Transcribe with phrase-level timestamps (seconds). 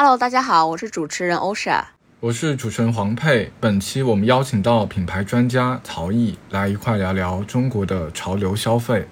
[0.00, 1.84] Hello，大家好，我是主持人欧莎，
[2.20, 3.50] 我是主持人黄佩。
[3.58, 9.08] 本期我们邀请到品牌专家曹毅来一块聊聊中国的潮流消费。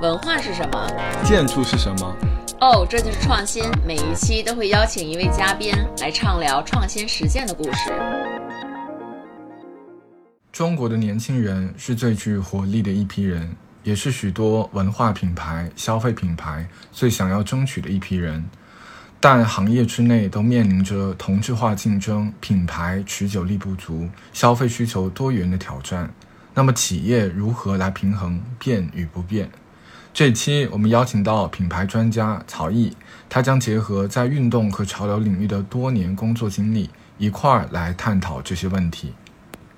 [0.00, 0.90] 文化是什么？
[1.22, 2.16] 建筑是什么？
[2.58, 3.64] 哦，这就是创新。
[3.86, 7.92] 每一期都会邀请一位嘉宾来畅聊创新实践的故事。
[10.50, 18.42] 中国的年轻人是最具活力的一批人，也是许多文化品牌、消费品牌最想要争取的一批人。
[19.18, 26.10] 但行业之内都面临着同质化竞争、品牌持久力不足、消费需求多元的挑战。
[26.54, 29.50] 那么，企业如何来平衡变与不变？
[30.14, 32.96] 这期我们邀请到品牌专家曹毅，
[33.28, 36.88] 他将结合在运动和潮流领域的多年工作经历，
[37.18, 39.12] 一块儿来探讨这些问题。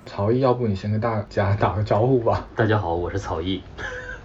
[0.05, 2.47] 曹毅，要不你先跟大家打个招呼吧。
[2.55, 3.61] 大家好，我是曹毅。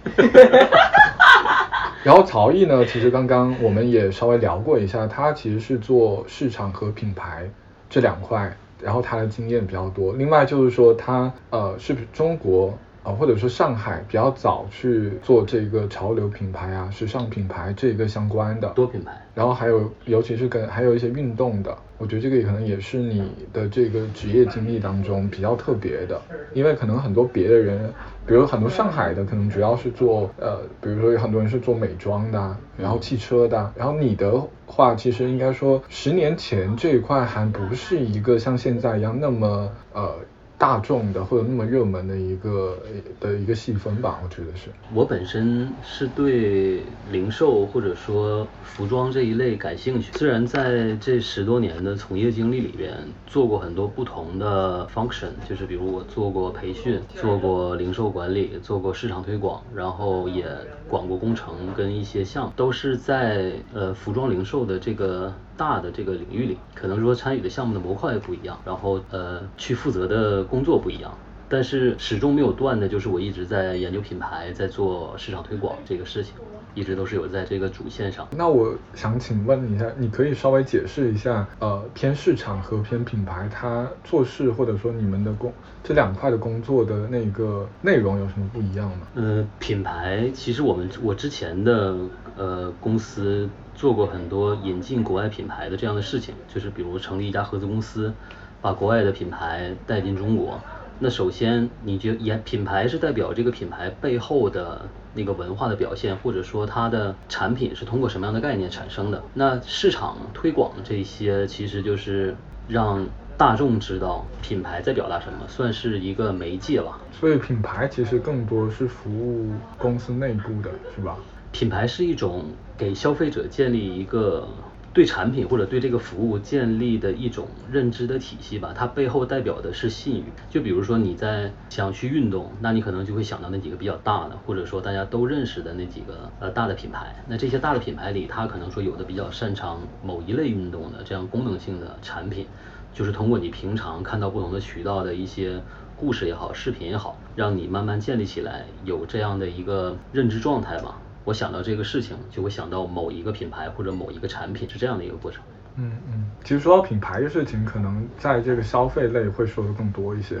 [2.03, 7.49] 然后曹毅呢，其实刚刚我们也稍微聊过一下，他其实是做市场和品牌
[7.89, 10.13] 这两块，然后他的经验比较多。
[10.13, 12.77] 另外就是说，他呃是中国。
[13.05, 26.19] 啊，或者说上海比较早去做这个潮流品牌啊、时尚品牌这个相关的多品牌，然后还有尤其是跟还有一些运动的，我觉得这个可能也是你的这个职业经历当中比较特别的，
[26.55, 27.93] 因为可能很多别的人，
[28.25, 40.15] 比如很多上海的可能主要是做呃，比如说有很多人是做美妆的，然后汽车的，然后你的话其实应该说十年前这一块还不是一个像现在一样那么呃。
[40.57, 42.77] 大众的或者那么热门的一个
[43.19, 44.69] 的一个细分吧，我觉得是。
[44.93, 46.81] 我本身是对
[47.11, 52.93] 零售或者说服装这一类感兴趣，虽然在这十多年的从业经历里边
[53.27, 60.45] 做过很多不同的 function，就是比如我做过培训，做过零售管理，做过市场推广，然后也
[60.87, 65.33] 管过工程跟一些项目，都是在呃服装零售的这个。
[65.57, 71.17] 大的这个领域里，可能说参与的项目的模块也不一样，然后呃去负责的工作不一样，
[71.47, 76.33] 但是始终没有断的就是我一直在研究品牌，在做市场推广这个事情，
[76.73, 78.27] 一直都是有在这个主线上。
[78.35, 85.53] 那我想请问一下，你可以稍微解释一下，呃偏市场和偏品牌，它做事或者说你们的工
[85.83, 89.07] 这两块的工作的那个内容有什么不一样吗？
[89.15, 91.95] 呃，品牌其实我们我之前的
[92.37, 93.49] 呃公司。
[93.75, 98.13] 做过很多引进国外品牌的这样的事情，就是比如成立一家合资公司，
[98.61, 100.57] 把国外的品牌带进中国。
[100.99, 109.21] 那首先，你觉也品牌是代表这个品牌背后的那个文化的表现，或者说它的产品是通过什么样的概念产生的？
[109.33, 112.35] 那市场推广这些，其实就是
[112.67, 113.05] 让
[113.37, 116.97] 大众知道品牌在表达什么，算是一个媒介吧。
[117.11, 121.17] 所以品牌其实更多是服务公司内部的，是吧？
[121.51, 122.45] 品牌是一种
[122.77, 124.47] 给消费者建立一个
[124.95, 130.23] 对产品或者对这个服务建立的一种认知的体系吧，它背后代表的是信誉。
[130.49, 137.13] 就比如说你在想去运动，那你可能就会想到那几个比较大的，或者说大家都认识的那几个呃大的品牌。
[137.27, 142.47] 那这些大的品牌里，它可能说有的比较擅长某一类运动的这样功能性的产品，
[142.93, 145.61] 就是通过你平常看到不同的渠道的一些
[145.97, 151.01] 故事也好、视频也好，让你慢慢建立起来有这样的一个认知状态吧。
[151.25, 155.43] 我想到这个事情，就会想到某一个品牌或者某一个产品，是这样的一个过程。
[155.75, 160.37] 嗯嗯，其实说到品牌的事情，可能在这个消费类会说的更多一些。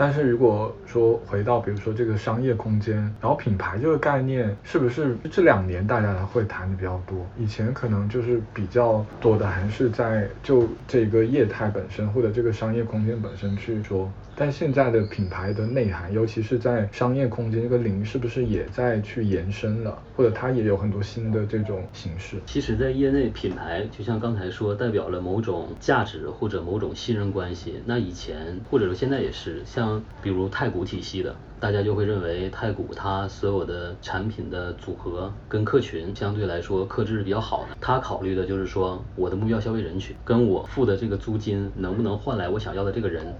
[0.00, 7.26] 但是如果说回到比如说这个商业空间，然后品牌这个概念，是不是这两年大家会谈的比较多？
[7.36, 14.08] 以前可能就是比较多的还是在就这个业态本身或者这个商业空间本身去说。
[14.40, 20.00] 但现在的品牌的内涵，尤其是在商业空间这个领域，是不是也在去延伸了？
[20.16, 22.36] 或者它也有很多新的这种形式？
[22.46, 27.82] 其实，在业内，品牌就像刚才说，代表了某种价值或者某种信任关系。
[27.84, 29.87] 那以前或者说现在也是，像
[30.22, 37.76] 比如太古体系的，大家就会认为太古它所有的产品的组合跟客群相对来说克制是比较好的。
[37.80, 43.34] 它考虑的就是说，我的目标消费人群跟我付的这个租金能不能换来我想要的这个人。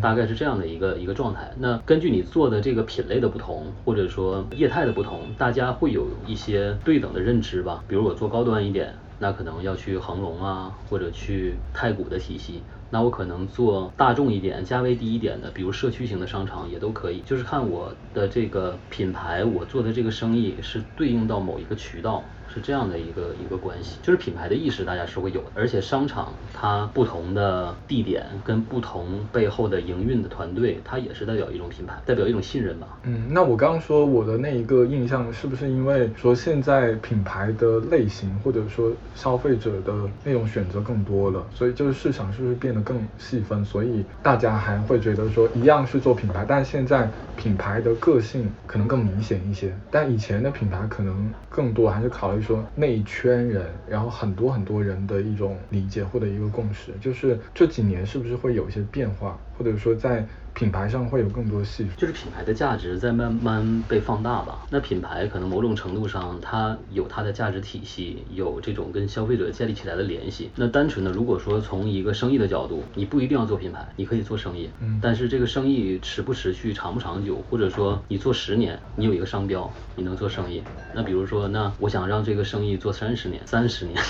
[0.00, 1.52] 大概是这样的一个一个状态。
[1.58, 7.82] 那根据你做的这个品类的不同，或者说业态的不同，大家会有一些对等的认知吧。
[7.88, 12.62] 比如我做高端一点，那可能要去恒隆啊，或者去太古的体系。
[12.92, 17.22] 那我可能做大众一点、价位低一点的，比如社区型的商场也都可以。
[17.22, 22.22] 就是看我的这个品牌，我做的这个生意是对应到某一个渠道。
[22.52, 23.98] 是这样的一个一个关系。
[24.02, 32.86] 就是品牌的意识大家是会有的，而且商场它不同的地点跟不同背后的营运的团队，它也是代表一种品牌，代表一种信任吧。
[33.04, 39.92] 嗯，那我刚刚说我的那一个印象，是不是因为说现在品牌的类型或者说消费者的
[40.24, 60.26] 那种选择更多了，所以就是市场是不是变得更细分，所以大家还会觉得说一样是做品牌，但现在品牌的个性可能更明显一些，但以前的品牌可能更多还是考虑说内圈人，然后很多很多人的一种理解或者一个共识，就是这几年是不是会有一些变化，或者说在。
[60.62, 64.64] 品牌上会有更多细，就是品牌的价值在慢慢被放大吧。
[64.70, 70.52] 那品牌可能某种程度上，它有它的价值体系，有这种跟消费者建立起来的联系。
[70.54, 74.70] 那单纯的，如果说从一个生意的角度，你不一定要做品牌，你可以做生意。
[74.78, 75.00] 嗯。
[75.02, 80.62] 但是这个生意持不持续、长不长久，或者说你做十年，你有一个商标，你能做生意。
[80.94, 84.00] 那比如说，那我想让这个生意做三十年、三十年，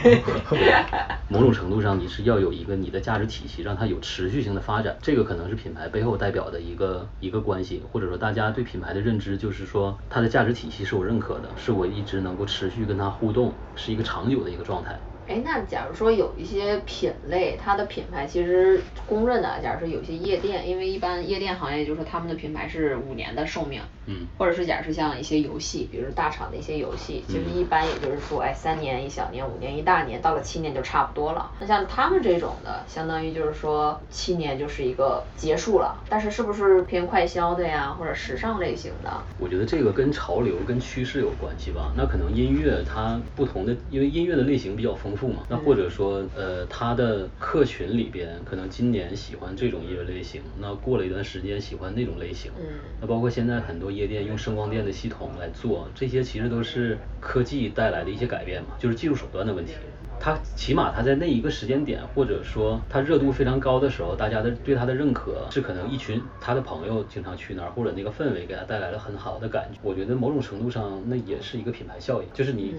[1.30, 4.94] 某种程度上你是要有一个你的价值体系，让它有持续性的发展。
[5.00, 5.52] 这个可能。
[5.52, 14.98] 是品牌背后代表的一个一个关系，或者说大家对品牌的认知，就是说它的价值体系是我认可的，是我一直能够持续跟它互动，是一个长久的一个状态。
[15.28, 31.52] 哎，那假如说有一些品类，它的品牌其实公认的，假如说有些夜店，因为一般夜店行业就是说他们的品牌是五年的寿命，嗯，或者是假如说像一些游戏，比如大厂的一些游戏，其实一般也就是说，哎，三年一小年，五年一大年，到了七年就差不多了。
[31.60, 39.22] 那像他们这种的，相当于就是说七年就是一个结束了，但是是不是偏快消的呀，或者时尚类型的？
[39.38, 41.92] 我觉得这个跟潮流跟趋势有关系吧。
[41.96, 45.11] 那可能音乐它不同的，因为音乐的类型比较丰。
[45.12, 45.42] 丰富嘛？
[45.48, 52.50] 那或者说，呃，他的客群里边，可能今年喜欢这种音乐类型，那过了一段时间喜欢那种类型。
[52.58, 52.64] 嗯。
[53.00, 59.74] 那包括现在很多夜店用声光电的系统来做，这些其实都是科技带来的一些改变嘛，就是技术手段的问题。
[60.18, 69.78] 它起码它在那一个时间点，或者说它热度非常高的时候，大家的对它的认可是可能一群他的朋友经常去那儿，或者那个氛围给他带来了很好的感觉。
[69.82, 72.74] 我觉得某种程度上，那也是一个品牌效应，就是你。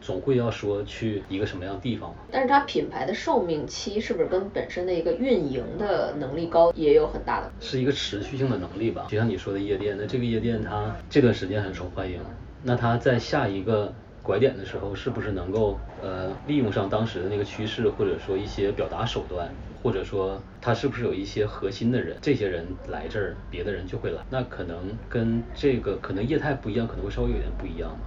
[0.00, 2.16] 总会要说去一个什么样的地方嘛？
[2.30, 7.50] 但是它品牌的寿命期是不是跟本身的一个运营的能力高也有很大的？
[7.60, 9.06] 是一个持续性的能力吧。
[9.08, 12.20] 就像你说的夜店，那这个夜店它这段时间很受欢迎，
[12.62, 13.92] 那它在下一个
[14.22, 19.50] 拐点的时候，是不是能够呃利用上当时的那个趋势，或者说一些表达手段，
[19.82, 24.20] 或者说它是不是有一些核心的人，这些人来这儿，别的人就会来。
[24.30, 27.98] 那可能跟这个可能业态不一样，可能会稍微有点不一样吧。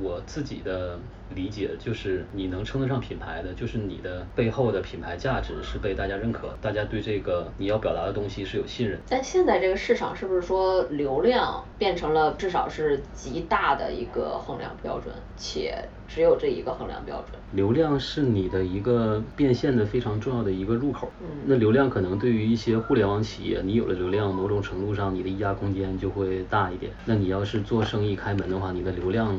[0.00, 0.98] 我自己的。
[1.34, 8.98] 理解就是你能称得上品牌的，就是你的背后的品牌价值是被大家认可，大家对这个你要表达的东西是有信任。
[9.08, 15.76] 但现在这个市场是不是说流量变成了至少是极大的一个衡量标准，且
[16.08, 17.40] 只有这一个衡量标准？
[17.52, 21.10] 流量是你的一个变现的非常重要的一个入口。
[21.20, 21.26] 嗯。
[21.46, 26.92] 那流量可能对于一些互联网企业，你有了流量，某种程度上你的溢价空间就会大一点。
[27.04, 29.38] 那你要是做生意开门的话，你的流量。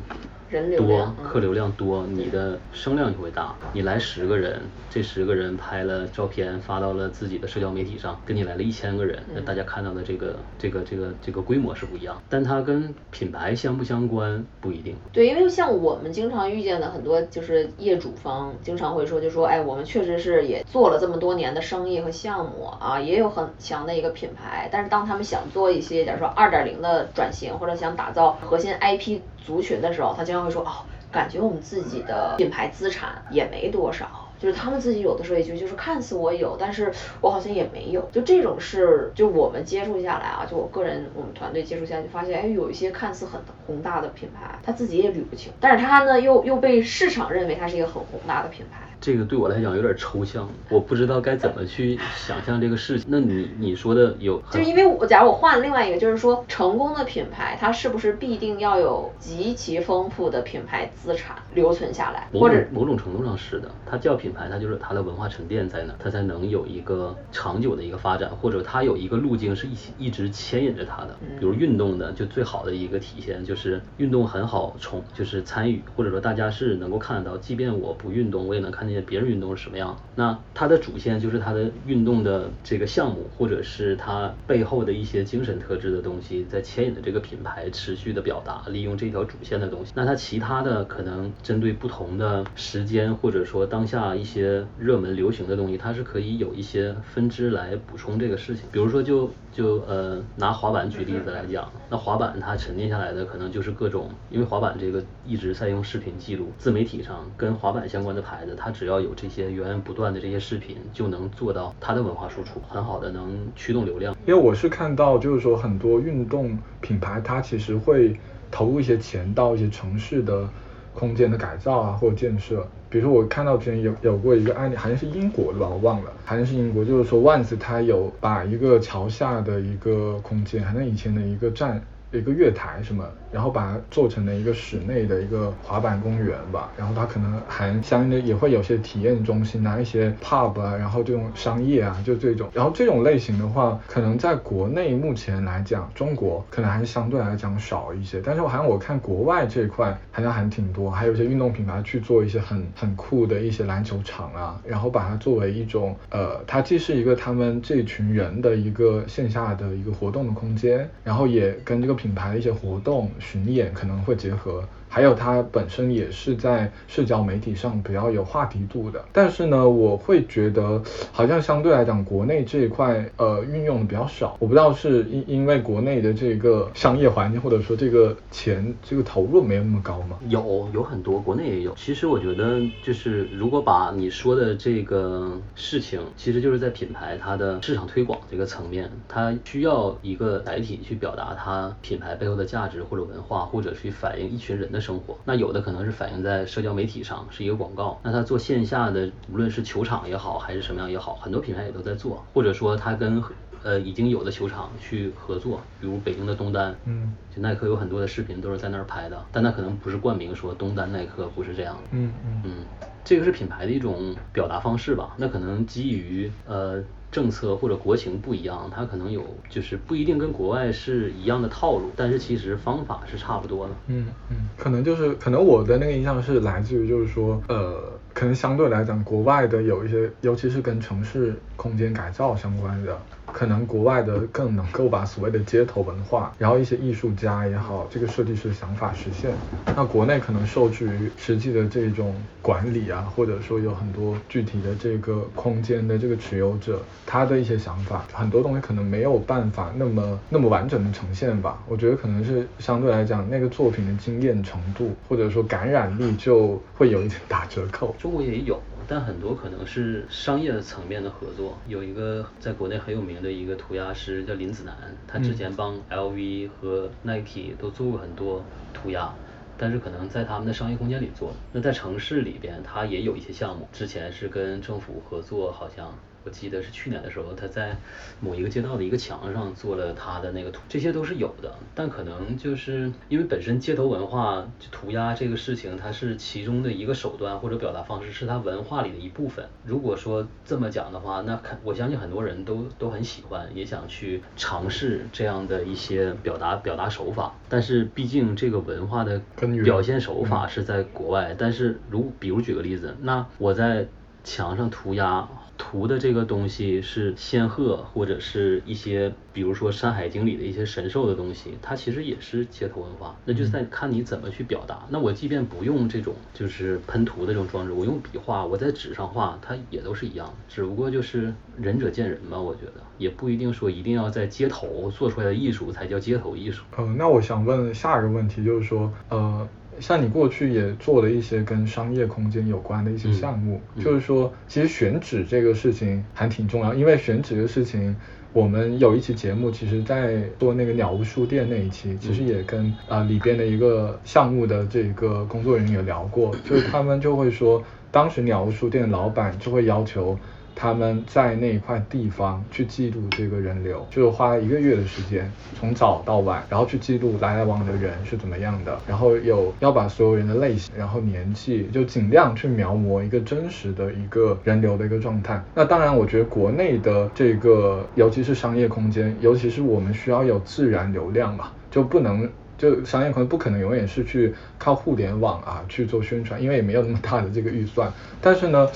[0.78, 3.56] 多客流量多，你的声量就会大。
[3.74, 12.22] 你来十个人，这十个人拍了照片发到了自己的社交媒体上，跟你来了一千个人，那大家看到的这个这个这个这个规模是不一样。
[12.30, 14.96] 但它跟品牌相不相关不一定。
[15.12, 24.70] 对，因为像我们经常遇见的很多就是业主方经常会说，就说哎，我们确实是也做了这么多年的生意和项目啊，也有很强的一个品牌。
[24.72, 29.20] 但是当他们想做一些，假如说二点零的转型，或者想打造核心 IP。
[29.46, 36.92] 族群的时候，他经常会说哦，感觉我们自己的品牌资产也没多少，就是他们自己有的时候也就就是看似我有，但是
[37.22, 48.80] 我好像也没有，就这种事就我们接触下来啊，就我个人我们团队接触下来就发现，哎，有一些看似很宏大的品牌，他自己也捋不清，但是他呢又又被市场认为他是一个很宏大的品牌。
[49.04, 53.06] 这个对我来讲有点抽象，我不知道该怎么去想象这个事情。
[53.12, 62.30] 那你你说的有，就是因为我假如我换另外一个，就是说成功的品牌，它是不是必定要有极其丰富的品牌资产留存下来？
[62.32, 71.14] 或者某种程度上是的，它叫品牌，它就是它的文化沉淀在那，它才能有一个长久的一个发展，或者它有一个路径是一起一直牵引着它的。
[71.38, 78.93] 比如运动的，就最好的一个体现就是运动很好从就是参与，或者说大家是能够看得到，即便我不运动，我也能看见。
[78.94, 79.98] 见别人运动是什么样。
[80.16, 89.92] 那它的主线就是它的运动的这个项目，或者是它背后的一些精神特质的东西，在牵引的这个品牌持续的表达，利用这条主线的东西。
[89.96, 98.66] 那它其他的可能针对不同的时间，或者说当下一些热门流行的东西，它是可以有一些分支来补充这个事情。
[98.72, 114.16] 比如说就就呃拿滑板举例子来讲，那滑板它沉淀下来的可能就是各种，因为滑板这个一直在用视频记录，自媒体上跟滑板相关的牌子，它只要有这些源源不断的这些视频，就能做到它的文化输出，很好的能驱动流量。
[114.26, 120.50] 因为我是看到就是说很多运动品牌，它其实会投入一些钱到一些城市的
[120.94, 122.68] 空间的改造啊或者建设。
[122.90, 131.84] 比如说我看到之前有有过一个案例，好像是英国的吧，我忘了，好像是英国，就是说万斯它有把一个桥下的一个空间，好像以前的一个站。
[132.18, 161.98] 一个月台什么，然后把它做成了一个室内的一个滑板公园吧，然后它可能还相应的也会有些体验中心啊，一些 pub 啊，然后这种商业啊，就这种，然后这种类型的话，可能在国内目前来讲，中国可能还是相对来讲少一些，但是我好像我看国外这一块好像还挺多，还有一些运动品牌去做一些很很酷的一些篮球场啊，然后把它作为一种呃，它既是一个他们这群人的一个线下的一个活动的空间，然后也跟这个。
[162.04, 164.68] 品牌的一些活动巡演可能会结合。
[164.94, 170.80] 还有它本身也是在社交媒体上比较有话题度的，但是呢，我会觉得
[171.12, 174.38] 好像相对来讲，国内这一块呃运用的比较少。
[174.38, 180.20] 我不知道是因因为国内的这个商业环境，或者说这个钱这个投入没有那么高吗？
[180.28, 181.74] 有有很多，国内也有。
[181.74, 194.83] 其实我觉得就是如果把你说的这个事情，其实就是在品牌它的市场推广这个层面，它需要一个载体去表达它品牌背后的价值或者文化，或者去反映一群人的。
[194.84, 198.00] 生活，那有的可能是反映在社交媒体上，是一个广告。
[198.04, 203.24] 那他做线下的，无论是球场也好，还是什么样也好，很多品牌也都在做，或者说他跟
[203.64, 212.66] 呃已经有的球场去合作，比如北京的东单，嗯，就耐克有很多的视频都是在那儿拍的，但他可能不是冠名说东单耐克，不是这样的，嗯嗯嗯，
[213.04, 215.16] 这个是品牌的一种表达方式吧？
[215.18, 216.84] 那可能基于呃。
[217.14, 223.74] 政策或者国情不一样，它可能有就是不一定跟国外是一样的套路，但是其实方法是差不多的。
[223.88, 232.98] 嗯嗯，可能就是可能我的那个印象是来自于就是说，呃，可能相对来讲，国外的有一些，尤其是跟城市空间改造相关的。
[233.32, 239.32] 可能国外的更能够把所谓的街头文化，然后一些艺术家也好，这个设计师的想法实现。
[239.76, 251.58] 那国内可能受制于实际的这种管理啊，或者说有很多具体的这个空间的这个持有者，他的一些想法，很多东西可能没有办法那么那么完整的呈现吧。
[251.68, 257.96] 我觉得可能是相对来讲，那个作品的惊艳程度或者说感染力就会有一点打折扣。
[258.04, 258.62] 中国也有。
[258.86, 264.76] 但很多可能是商业层面的合作，有一个在国内很有名的一个涂鸦师叫林子楠，
[265.08, 268.44] 他之前帮 LV 和 Nike 都做过很多
[268.74, 269.10] 涂鸦，
[269.58, 271.34] 但是可能在他们的商业空间里做。
[271.54, 275.98] 那在城市里边，他也有一些项目，之前是跟政府合作，好像。
[276.26, 277.76] 我记得是去年的时候，他在
[278.20, 281.54] 某一个街道的一个墙上做了他的那个图，这些都是有的。
[281.76, 289.46] 但可能就是因为本身街头文化涂鸦这个事情，它是其中的一个手段或者表达方式，是它文化里的一部分。
[289.66, 297.36] 如果说这么讲的话，那肯我相信很多人都都很喜欢，也想去尝试这样的一些表达表达手法。
[297.50, 299.22] 但是毕竟这个文化的
[299.64, 301.36] 表现手法是在国外。
[301.38, 303.88] 但是如比如举个例子，那我在
[304.24, 305.28] 墙上涂鸦。
[305.58, 313.16] 涂的这个东西是仙鹤或者是一些，比如说《山海经》里的一些神兽的东西，它其实也是街头文化。
[313.26, 314.84] 那就是在看你怎么去表达。
[314.90, 320.34] 那我即便不用这种就是喷涂的这种装置，我用笔画，我在纸上画，它也都是一样的。
[320.50, 326.64] 只不过就是仁者见仁吧，我觉得也不一定说一定要在街头做出来的艺术才叫街头艺术。
[326.78, 329.48] 嗯，那我想问下一个问题，就是说，呃。
[329.80, 337.96] 像你过去也做了一些跟商业空间有关的一些项目，就是说，其实选址这个事情还挺重要，因为选址的事情，
[338.32, 350.18] 我们有一期节目，其实在做那个鸟屋书店那一期，其实也跟啊里边的一个项目的这个工作人员有聊过，就是他们就会说，当时鸟屋书店老板就会要求。
[350.56, 365.44] 他们在那一块地方去记录这个人流，就是花了一个月的时间，从早到晚，然后去记录来来往的人是怎么样的，然后有要把所有人的类型，然后年纪，就尽量去描摹一个真实的一个人流的一个状态。
[365.56, 372.30] 那当然，我觉得国内的这个，尤其是商业空间，尤其是我们需要有自然流量嘛，就不能。
[372.56, 377.92] 就商业可能不可能永远是去靠互联网啊去做宣传，因为也没有那么大的这个预算。
[378.22, 378.70] 但是呢，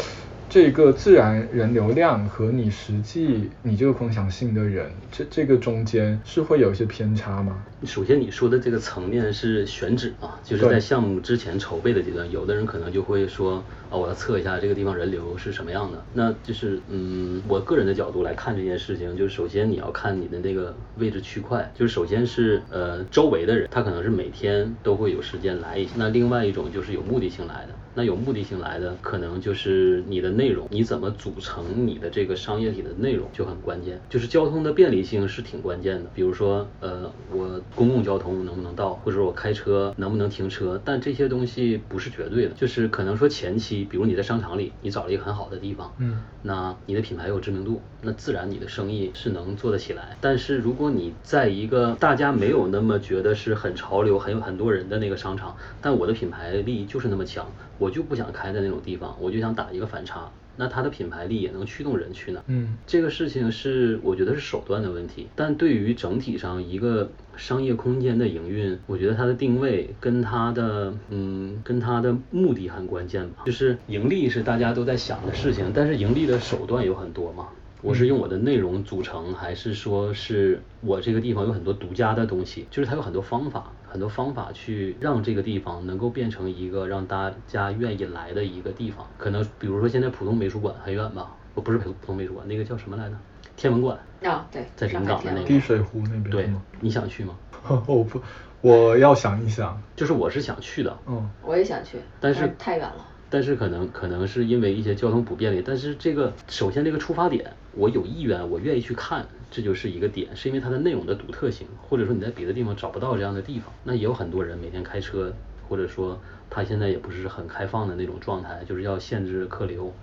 [0.49, 7.63] 这个自然人流量和你实际你这个共享性的人，这这个中间是会有一些偏差吗？
[7.85, 16.03] 首先你说的这个层面是选址啊，就是在项目之前筹备的阶段，有的人可能就会说啊，我要测一下这个地方人流是什么样的。
[16.13, 25.91] 那就是嗯，我个人的角度来看这件事情，就是首先你要看你的那个位置区块，就是首先是呃周围的人，他可能是每天都会有时间来一下。
[25.97, 33.99] 那另外一种就是有目的性来的，那有目的性来的，可能就是你的内容，你怎么组成你的这个商业体的内容就很关键。
[34.07, 50.15] 就是交通的便利性是挺关键的，比如说呃我公共交通能不能到，或者我开车能不能停车，但这些东西不是绝对的，就是可能说前期，比如你在商场里，你找了一个很好的地方，嗯，那你的品牌有知名度，那自然你的生意是能做得起来。
[50.21, 60.31] 但是如果你在一个大家没有那么觉得是很潮流、很有很多人的那个商场，但我的品牌力就是那么强，我就不想开在那种地方，我就想打一个反差。
[60.59, 62.43] 那它的品牌力也能驱动人去哪儿。
[62.47, 73.43] 嗯这个事情是我觉得是手段的问题，但对于整体上一个商业空间的营运，我觉得它的定位跟它的嗯跟它的目的很关键吧。
[73.45, 77.49] 就是盈利是大家都在想的事情，但是盈利的手段有很多嘛。
[77.83, 82.65] 我是用我的内容组成，还是说是我这个地方有很多独家的东西？
[82.71, 89.03] 就是它有很多方法，很多方法去让这个地方能够变成一个让大家愿意来的一个地方。
[89.17, 93.15] 可能比如说现在浦东美术馆很远吧，不不是浦浦东美术馆，那个叫什么来着？
[93.55, 93.97] 天文馆。
[94.23, 96.47] 啊，对，在临港的那个滴水湖那边对？，
[96.79, 97.35] 你想去吗？
[97.87, 98.21] 我不，
[98.61, 99.81] 我要想一想。
[99.95, 103.03] 就是我是想去的，嗯我也想去，但是太远了。
[103.29, 113.73] 但是可能可能是因为一些交通不便利，但是这个首先这个出发点，我有意愿，我愿意去看，这就是一个点，是因为它的内容的独特性，或者说你在别的地方找不到这样的地方。
[113.83, 115.33] 那也有很多人每天开车，
[115.67, 116.19] 或者说
[116.49, 119.93] 他现在也不是很开放的那种状态，就是要限制客流，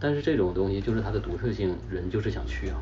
[0.00, 2.76] 但是这种东西就是它的独特性，人就是想去啊。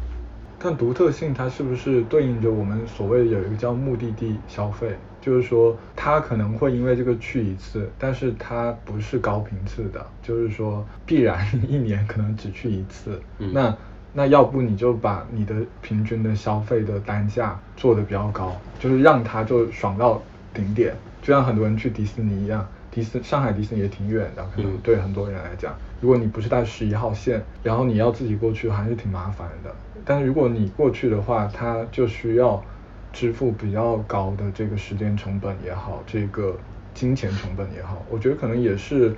[0.62, 4.95] 但独特性它是不是对应着我们所谓有一个叫目的地消费？
[5.21, 13.21] 就是说，他可能会因为这个去一次，但是他不是高频次的，就是说必然 一年可能只去一次。
[13.38, 13.76] 嗯那
[14.12, 20.21] 那要不你就把你的平均的消费的单价做得比较高，就是让他就爽到
[20.52, 22.66] 顶点，就像很多人去迪士尼一样。
[22.92, 29.75] 迪斯上海迪士尼也挺远的，可能嗯对很多人来讲，如果你不是在十一号线，然后你要自己过去，还是挺麻烦的。
[30.04, 32.62] 但是如果你过去的话，它就需要
[33.11, 36.54] 支付比较高的这个时间成本也好，这个
[36.92, 39.16] 金钱成本也好，我觉得可能也是，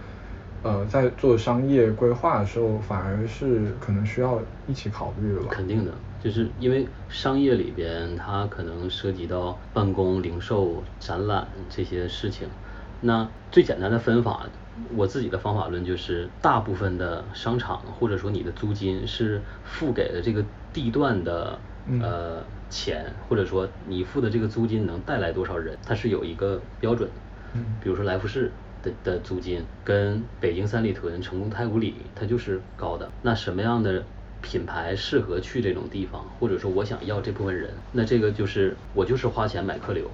[0.63, 5.49] 呃，在做商业规划的时候，反而是可能需要一起考虑的吧。
[5.51, 12.49] 肯定的，就是因为商业里边它可能涉及到办公、零售、展览这些事情。
[13.07, 14.47] 那最简单的分法，
[14.97, 27.15] 我自己的方法论就是，大部分的商场或者说你的租金是付给了这个地段的嗯呃钱，或者说你付的这个租金能带来多少人，它是有一个标准的。
[27.53, 28.51] 嗯比如说来福士
[28.83, 33.11] 的的租金跟北京三里屯、成都太古里，它就是高的。
[33.21, 34.03] 那什么样的
[34.41, 40.11] 品牌适合去这种地方，或者说我想要这部分人，那这个就是我就是花钱买客流。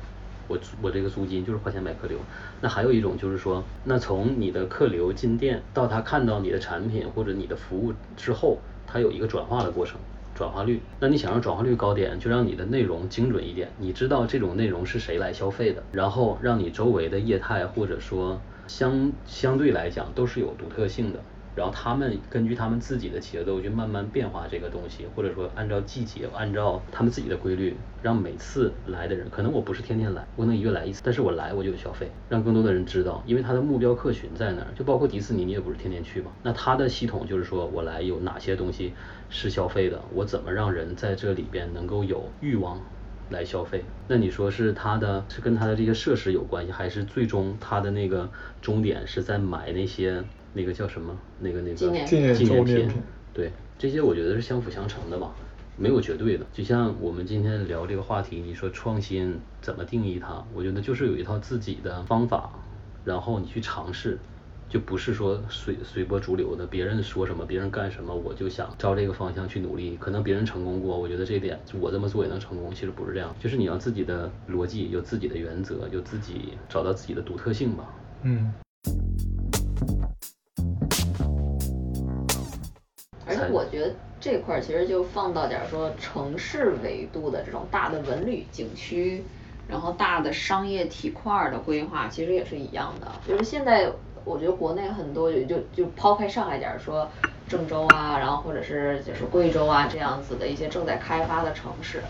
[0.51, 2.19] 我我这个租金就是花钱买客流，
[2.61, 10.01] 那还有一种就是说，那从你的客流进店到他看到你的产品或者你的服务之后，它有一个转化的过程。
[10.33, 21.21] 转化率，那你想让转化率高点，就让你的内容精准一点，你知道这种内容是谁来消费的，然后让你周围的业态或者说相相对来讲都是有独特性的，
[21.55, 38.95] 然后他们根据他们自己的节奏去慢慢变化这个东西，或者说按照季节，按照他们自己的规律，让每次来的人，可能我不是天天来，我可能一个月来一次，但是我来我就有消费，让更多的人知道，因为他的目标客群在那儿，就包括迪士尼，你也不是天天去嘛，那他的系统就是说我来有哪些东西
[39.29, 42.81] 是消费的，我怎么让人在这里边能够有欲望。
[43.31, 48.29] 来消费，那你说是他的是跟他的这些设施有关系，还是最终他的那个
[48.61, 52.91] 终点是在买那些那个叫什么那个那个纪念纪念品？
[53.33, 55.33] 对，这些我觉得是相辅相成的吧，
[55.77, 56.47] 没有绝对的。
[56.53, 60.45] 就像我们今天聊这个话题，你说创新怎么定义它？
[60.55, 62.51] 我觉得就是有一套自己的方法，
[63.05, 64.19] 然后你去尝试。
[64.69, 69.97] 就不是说随随波逐流的，别人说什么，别人干什么，我就想朝这个方向去努力。
[69.99, 73.35] 可能别人成功过，我觉得这一点我这么做也能成功，其实不是这样。
[73.41, 77.93] 就是你要自己的逻辑，有自己的原则，有自己找到自己的独特性吧。
[78.23, 78.53] 嗯
[83.51, 89.25] 我觉得这块儿其实就放到点儿说城市维度的这种大的文旅景区，
[89.69, 93.91] 然后大的商业体块儿的规划其实也是一样的，就是现在
[94.25, 97.09] 我觉得国内很多就就抛开上海点儿说，
[97.49, 102.03] 郑州啊，然后或者是就是贵州啊这样子的一些正在开发的城市，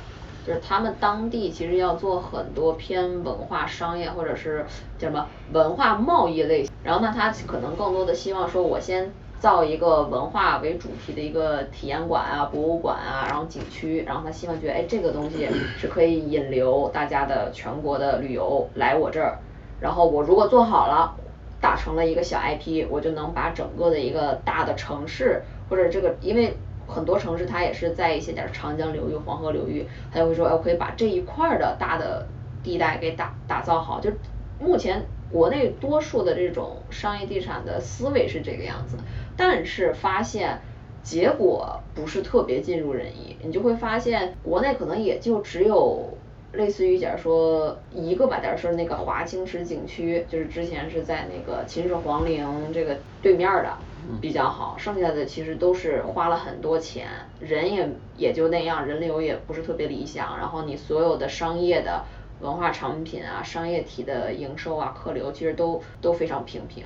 [0.44, 4.66] 就是他们当地其实要做很多偏文化商业或者是
[4.98, 9.12] 叫什么文化贸易类，然后那他可能更多的希望说我先。
[9.40, 15.48] 造一个文化为主题的一个体验馆啊、博物馆啊，然后景区，然后他希望觉得，哎，这个东西
[15.78, 19.38] 是可以引流大家的全国的旅游来我这儿，
[19.80, 21.16] 然后我如果做好了，
[21.58, 26.54] 打成了一个小 IP，我就能把整个的一个大的城市或者这个，因为
[26.86, 32.26] 很多城市它也是在一些点长江流域、黄河流域，他就会说，哎，我可以把这一块的大的
[32.62, 34.10] 地带给打打造好，就
[34.58, 38.96] 目前国内多数的这种商业地产的思维是这个样子。
[39.36, 40.60] 但是发现
[41.02, 46.18] 结果不是特别尽如人意，你就会发现国内可能也就只有
[46.52, 53.78] 类似于假如说一个吧，假如说那个华清池景区，就是之前是在那个秦始皇陵这个对面的
[54.20, 57.06] 比较好，剩下的其实都是花了很多钱，
[57.38, 62.04] 人也也就那样，人流也不是特别理想，然后你所有的商业的
[62.40, 66.84] 文化产品啊、商业体的营收啊、客流其实都都非常平平。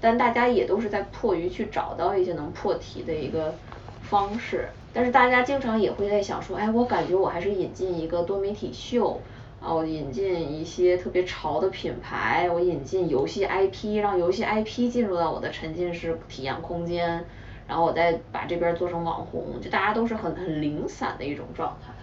[0.00, 3.54] 但大家也都是在迫于去找到一些能破题的一个
[4.02, 9.18] 方式，但是大家经常也会在想说，哎，我感觉我还是引进一个多媒体秀，
[9.62, 17.24] 啊，我引进一些特别潮的品牌，我引进游戏 IP，让游戏 IP 进入到我的沉浸式体验空间，
[17.66, 21.93] 然后我再把这边做成网红，就大家都是很很零散的一种状态。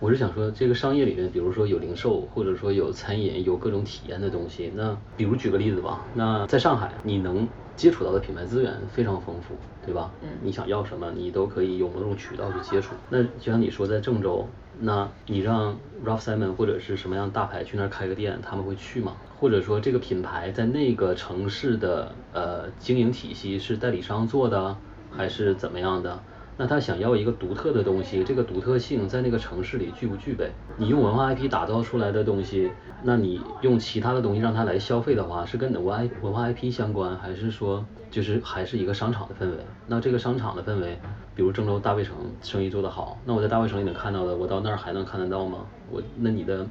[0.00, 4.70] 我是想说，这个商业里面，比如说有零售，或者说有餐饮，有各种体验的东西。
[4.74, 9.54] 那比如举个例子吧，那在上海，你能接触到的品牌资源非常丰富，
[9.84, 10.10] 对吧？
[10.22, 10.28] 嗯。
[10.42, 12.94] 你想要什么，你都可以用某种渠道去接触。
[13.08, 14.46] 那就像你说，在郑州，
[14.80, 19.16] 那你让 Ralph Simon 或者是什么样大牌去那儿开个店，他们会去吗？
[19.38, 24.76] 或者说这个品牌在那个城市的呃经营体系是代理商做的，
[25.08, 26.20] 还是怎么样的？
[26.56, 30.50] 那他想要一个独特的东西，这个独特性在那个城市里具不具备？
[30.76, 32.70] 你用文化 IP 打造出来的东西，
[33.02, 39.58] 那你用其他的东西让他来消费的话，是跟文化文化 IP 相关，还是说就是还是一个商场的氛围？
[39.88, 40.96] 那这个商场的氛围，
[41.34, 45.66] 比如郑州大卫城生意做得好，那我在大卫城里能看到的，我到那儿还能看得到吗？
[45.90, 46.64] 我那你的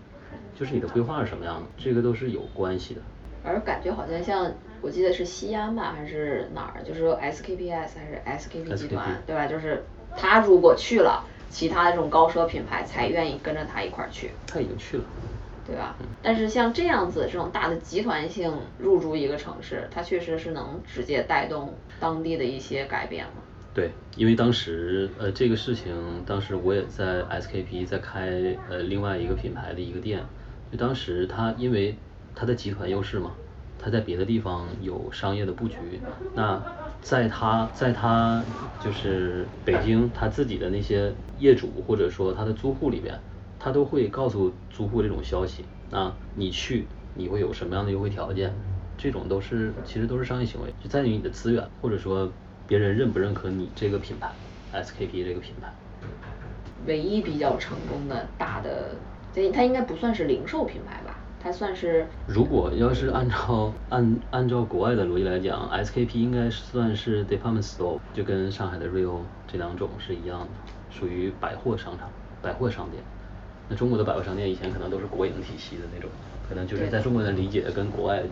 [0.57, 1.67] 就是你的规划是什么样的？
[1.77, 3.01] 这个都是有关系的。
[3.43, 4.51] 而感觉好像像。
[4.81, 6.83] 我记得是西安吧，还是哪儿？
[6.83, 9.47] 就是说 SKPS 还是 SKP 集团，对吧？
[9.47, 9.81] 就是
[10.13, 14.31] 他如果去了，其他的这种高奢品牌才愿意跟着他一块儿去。
[14.45, 15.03] 他已经去了，
[15.65, 15.95] 对吧？
[16.21, 23.41] 但是像这样子这种大的集团性入驻一个城市，它确实是能直接带动当地的一些改变嘛？
[23.73, 30.21] 对，因为当时呃这个事情，当时我也在 SKP 在开呃另外一个品牌的一个店，
[30.69, 31.95] 就当时他因为
[32.35, 33.31] 他的集团优势嘛。
[33.79, 35.75] 他在别的地方有商业的布局，
[36.33, 36.63] 那
[37.01, 38.41] 在他在他
[38.79, 43.19] 就是北京他自己的那些业主或者说他的租户里边，
[43.59, 48.53] 他都会告诉租户这种消息，那你去你会有什么样的优惠条件？
[48.97, 52.31] 这种都是其实都是商业行为，就在于你的资源或者说
[52.65, 54.31] 别人认不认可你这个品牌
[54.71, 55.69] ，SKP 这个品牌。
[56.85, 58.95] 唯一比较成功的大的，
[59.33, 61.12] 对，它应该不算是零售品牌吧？
[61.43, 70.47] 它算是，如果要是按照按按照国外的逻辑来讲，SKP 应该算是 department store，就跟上海的 Rio 这两种是一样的，
[70.89, 72.07] 属于百货商场、
[72.41, 73.03] 百货商店。
[73.67, 76.09] 那中国的百货商店以前可能都是国营体系的那种，
[76.47, 78.23] 可能就是在中国人理解跟国外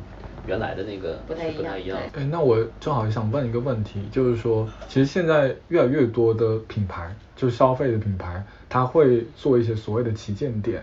[0.48, 2.00] 原来的那个不太一样。
[2.14, 10.82] 哎，那我正好也想问一个问题，就是说，其实现在越来越多的品牌，就消费的品牌，它会做一些所谓的旗舰店。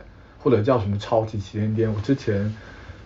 [0.48, 1.92] 或者叫什么超级旗舰店？
[1.94, 2.50] 我之前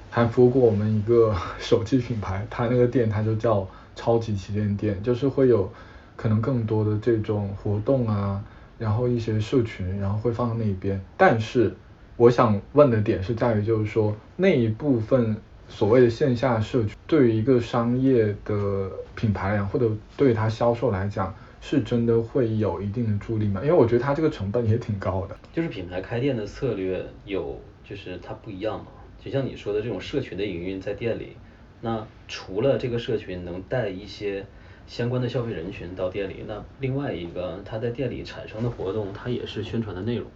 [0.09, 5.69] 还服务过我们一个 手机品牌，它那个店它就叫超级旗舰店，就是会有
[6.15, 8.41] 可能更多的这种活动啊，
[8.79, 11.01] 然后一些社群，然后会放到那边。
[11.17, 11.75] 但是
[12.17, 15.37] 我想问的点是在于，就是说那一部分
[15.69, 21.35] 所谓的线下社群，对于一个商业的品牌或者对于它销售来讲。
[21.65, 23.61] 是真的会有一定的助力吗？
[23.63, 25.37] 因为我觉得它这个成本也挺高的。
[25.53, 28.87] 就是品牌开店的策略有，就是它不一样嘛。
[29.25, 31.37] 就像你说的这种社群的营运在店里，
[31.81, 34.45] 那除了这个社群能带一些
[34.89, 40.27] 相关的消费人群到店里，那另外一个它在店里产生的活动，它也是宣传的内容，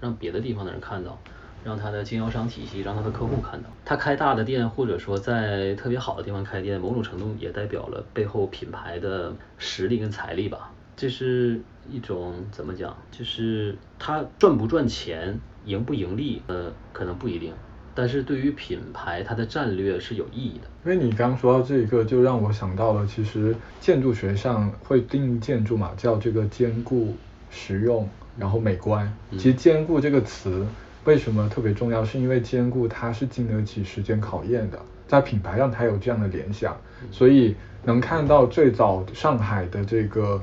[0.00, 1.20] 让别的地方的人看到，
[1.64, 3.68] 让他的经销商体系，让他的客户看到。
[3.84, 10.72] 他开大的店，或者说在特别好的地方开店，某种程度也代表了背后品牌的实力跟财力吧。
[10.96, 12.96] 这是一种怎么讲？
[13.10, 17.52] 就是他赚不赚钱，盈不盈利，呃，可能不一定。
[17.92, 20.68] 但是对于品牌它的战略是有意义的。
[20.84, 27.16] 因为你刚说到这个，就让我想到了，其实建筑学上会定义建筑嘛，叫这个坚固、
[27.50, 29.12] 实用，然后美观。
[29.32, 30.64] 其实坚固这个词
[31.10, 32.04] 为什么特别重要？
[32.04, 36.76] 是因为坚固它是经得起时间考验的，在品牌上它有这样的联想，
[37.10, 40.40] 所以能看到最早上海的这个。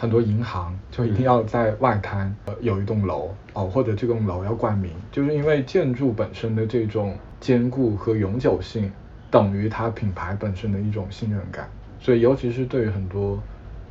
[0.00, 8.92] 很多银行就一定要在外滩呃有一栋楼哦，或者这栋楼要冠名，就是因为建筑本身的这种坚固和永久性，
[9.28, 11.68] 等于它品牌本身的一种信任感。
[11.98, 13.40] 所以尤其是对于很多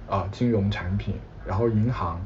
[0.09, 2.21] 啊金融产品，然后银行，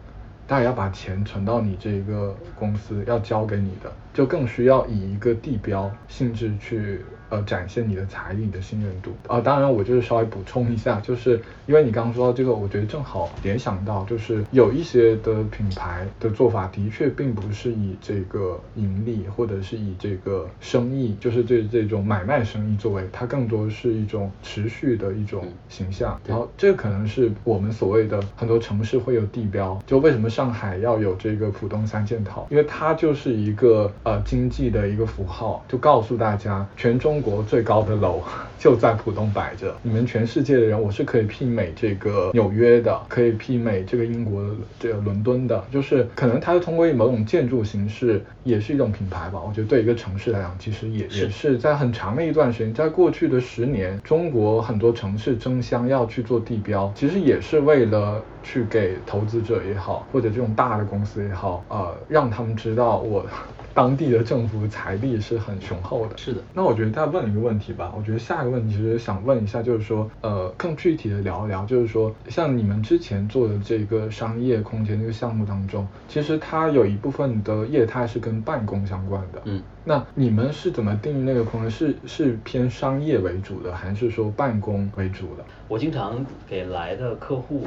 [0.48, 7.06] 大家要把钱存到你这个公司要交给你的，就更需要以一个地标性质去。
[7.32, 9.40] 呃，展现你的才艺、你的信任度啊。
[9.40, 26.20] 当然，我就是稍微补充一下，就是因为你刚刚说到这个，我觉得正好联想到，就是有一些的品牌的做法，的确并不是以这个盈利或者是以这个生意，就是这这种买卖生意作为，它更多是一种持续的一种形象。
[26.28, 37.21] 然后，这可能是我们所谓的很多城市会有地标，就为什么上海要有这个浦东三件套，因为它就是一个呃经济的一个符号，就告诉大家全中。
[37.22, 38.22] 国最高的楼
[38.58, 44.44] 就在浦东摆着，你们全世界的人，我是可以媲美这个纽约的，可以媲美这个英国
[44.80, 49.42] 这个伦敦的，就是可能它是通过某种建筑形式，也是一种品牌吧。
[49.46, 63.26] 我觉得对一个城市来讲，其实也也是在很长的一段时间，在过去的十年，中国很多城市争相要去做地标，其实也是为了去给投资者也好，或者这种大的公司也好，呃，让他们知道我。
[63.74, 66.18] 当地的政府财力是很雄厚的。
[66.18, 67.94] 是的，那我觉得再问一个问题吧。
[67.98, 79.42] 我觉得下一个问题其实想问一下，就是说，呃，更具体的聊一聊，就是说，像你们之前做的这个商业空间这个项目当中，其实它有一部分的业态是跟办公相关的。
[79.46, 81.72] 嗯，那你们是怎么定义那个空间？
[81.72, 85.46] 是是偏商业为主的，还是说办公为主的？
[85.68, 87.66] 我经常给来的客户，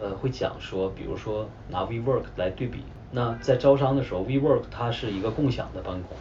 [0.00, 2.82] 呃，会讲说，比如说拿 WeWork 来对比。
[3.12, 6.16] 那在招商的时候，WeWork 它是一个共享的办公，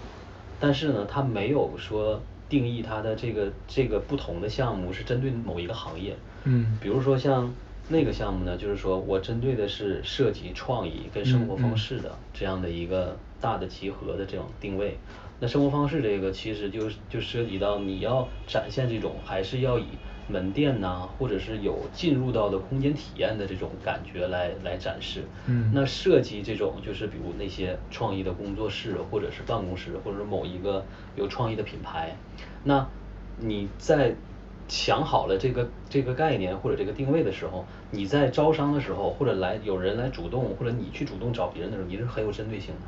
[0.60, 6.15] 但是呢，它没有说定义它的这个这个不同的项目是针对某一个行业。
[6.45, 6.78] 嗯。
[6.82, 7.54] 比如说像
[7.88, 14.97] 那个项目呢，就是说我针对的是设计创意跟生活方式的这样的一个大的集合的这种定位。
[15.39, 19.86] 那生活方式这个其实就就涉及到你要展现这种还是要以。
[20.29, 25.23] 门店呐，或者是有进入到的空间体验的这种感觉来来展示。
[25.47, 32.15] 嗯，那设计这种就是比如那些创意的工作室，或者是办公室，或者是某一个有创意的品牌。
[32.63, 32.87] 那
[33.37, 34.13] 你在
[34.67, 42.81] 想好了这个这个概念或者这个定位的时候，你在招商的时候，或者来有人来主动，或者你去主动找别人的时候，你是很有针对性的。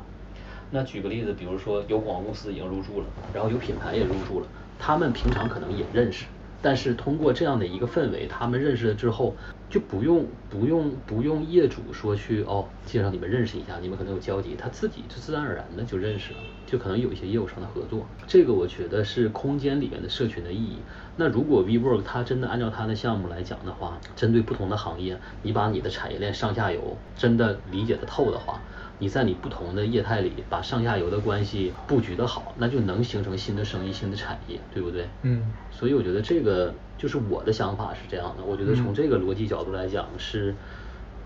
[0.70, 4.46] 那举个例子，比如说有广告公司已经入驻了，然后有品牌也入驻了，
[4.78, 6.24] 他们平常可能也认识。
[6.62, 9.34] 但是通过这样的一个氛围，他们认识了之后，
[9.68, 18.06] 就不用不用不用业主说去哦介绍你们认识一下，你们可能有交集，他自己就自然而然的就认识了，就可能有一些业务上的合作。
[18.28, 20.78] 这个我觉得是空间里面的社群的意义。
[21.16, 28.60] 那如果 WeWork 它真的按照它的项目来讲的话，针对不同的行业，你把你的产业链上下游真的理解的透的话。
[29.02, 35.08] 你在你不同的业态里把上下游的关系布局的好，那就能形成新的生意、新的产业，对不对？
[35.22, 35.42] 嗯。
[35.72, 38.44] 所以我觉得这个就是我的想法是这样的。
[38.44, 40.54] 我觉得从这个逻辑角度来讲是，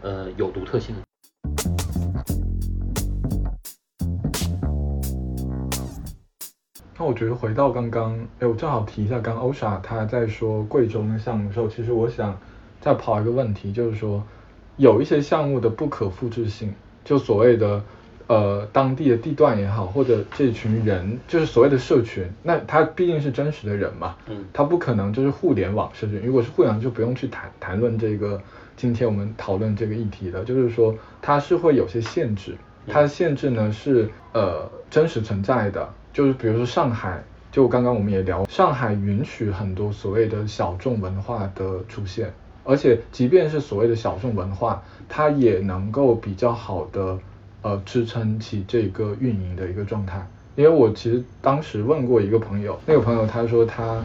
[0.01, 0.97] 呃，有独特性。
[6.99, 12.41] 那我觉得回到刚刚，哎，我正好提一下，刚欧莎他在说贵州那项目的时候，其实我想
[12.81, 14.25] 再抛一个问题，就是说
[14.79, 16.73] 有一些项目的不可复制性。
[17.07, 17.81] 就所谓的，
[18.27, 26.21] 呃，当地的地段也好，或者这群人，就是所谓的社群，那他毕竟是真实的人嘛，嗯，他不可能就是互联网社群。
[26.21, 28.43] 如果是互联网，就不用去谈谈论这个
[28.77, 30.45] 今天我们讨论这个议题的。
[30.45, 30.93] 就是说，
[31.23, 32.57] 它是会有些限制，
[32.89, 35.89] 它的限制呢是呃真实存在的。
[36.13, 42.35] 就是比如说上海，就刚刚我们也聊，上海允许很多所谓的小众文化的出现。
[42.67, 47.17] 而且，即便是所谓的小众文化，它也能够比较好的
[47.63, 50.27] 呃支撑起这个运营的一个状态。
[50.57, 54.03] 因为我其实当时问过一个朋友，那个朋友他说他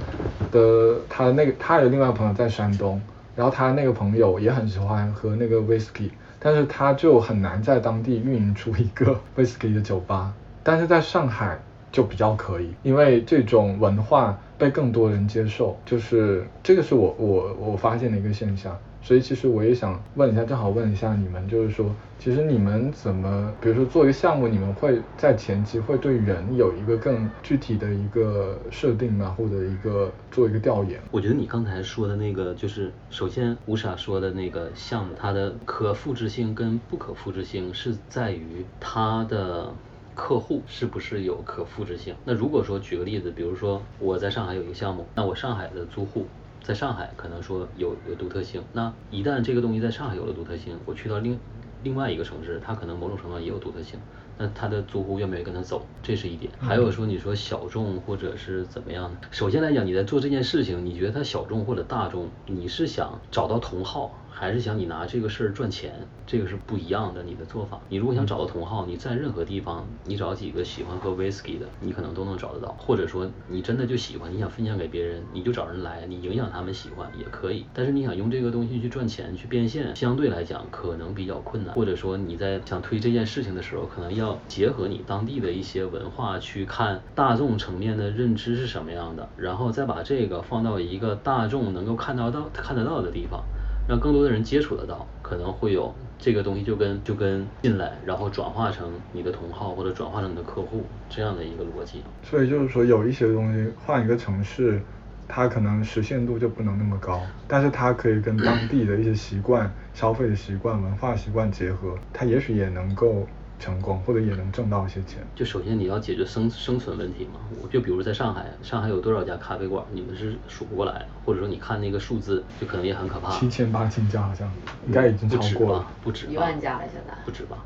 [0.52, 3.02] 的他那个他有另外一个朋友在山东，
[3.36, 11.58] 然后他那个朋友也很喜欢喝那个 whisky，但是他就很难在当地运营出一个 whisky 的酒吧，但是在上海。
[11.92, 18.78] 就比较可以，因为这种文化被更多人接受，就是这个是我我我发现的一个现象。
[19.04, 29.34] 所以其实我也想问一下，正好问一下你们，就是说，其实你们怎么，比如说做一个项目，你们会在前期会对人有一个更具体的一个设定吗？
[29.36, 31.00] 或者一个做一个调研？
[31.10, 39.74] 我觉得你刚才说的那个，就是首先吴傻说的那个项目，它的可复制性跟不可复制性是在于它的。
[40.22, 42.14] 客户是不是有可复制性？
[42.24, 46.28] 那如果说举个例子，比如说我在上海有一个项目，那我上海的租户
[46.62, 51.40] 在上海可能说有有独特性，那一旦这个东西在上海有了独特性，我去到另
[51.82, 54.00] 另外一个城市，它可能某种程度上也有独特性，
[54.38, 56.54] 那他的租户愿不愿意跟他走，这是一点。
[56.60, 64.16] 还有说你说小众或者是怎么样呢，首先来讲你在做这件事情，你觉得它小众或者大众，你是想找到同好？
[64.42, 65.94] 还是想你拿这个事儿赚钱，
[66.26, 67.22] 这个是不一样的。
[67.22, 72.76] 你的做法，你如果想找到同好，你在任何地方，你找几个喜欢喝 whisky 的，你可能都能找得到。
[72.80, 77.68] 或者说你真的就喜欢，你想分享给别人，你就找人来，你影响他们喜欢也可以。
[77.72, 81.76] 但是你想用这个东西去赚钱去变现，相对来讲可能比较困难。
[81.76, 93.44] 或者说你在想推这件事情的时候，可能要结合你当地的一些文化去看大众层面的认知是什么样的，然后再把这个放到一个大众能够看到到看得到的地方。
[93.92, 102.02] 让更多的人接触得到，可能会有这个东西就跟就跟进来，然后转化成你的同号或者转化成你的客户这样的一个逻辑。
[102.24, 104.82] 所以就是说，有一些东西换一个城市，
[105.28, 113.28] 它可能实现度就不能那么高，但是它可以跟当地的一些习惯、消费习惯、文化习惯结合，它也许也能够。
[113.62, 115.20] 成功或者也能挣到一些钱。
[115.36, 117.40] 就首先你要解决生生存问题嘛。
[117.64, 121.06] 我就比如在上海，上海有多少家咖啡馆，你们是数不过来的。
[121.24, 123.30] 或者说你看那个数字，就可能也很可怕。
[123.30, 124.52] 七千八千家好像，
[124.88, 127.14] 应该已经超过了，不止一万家了现在。
[127.24, 127.58] 不止吧？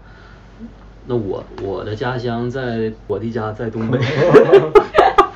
[1.08, 3.98] 那我我的家乡在我的家在东北。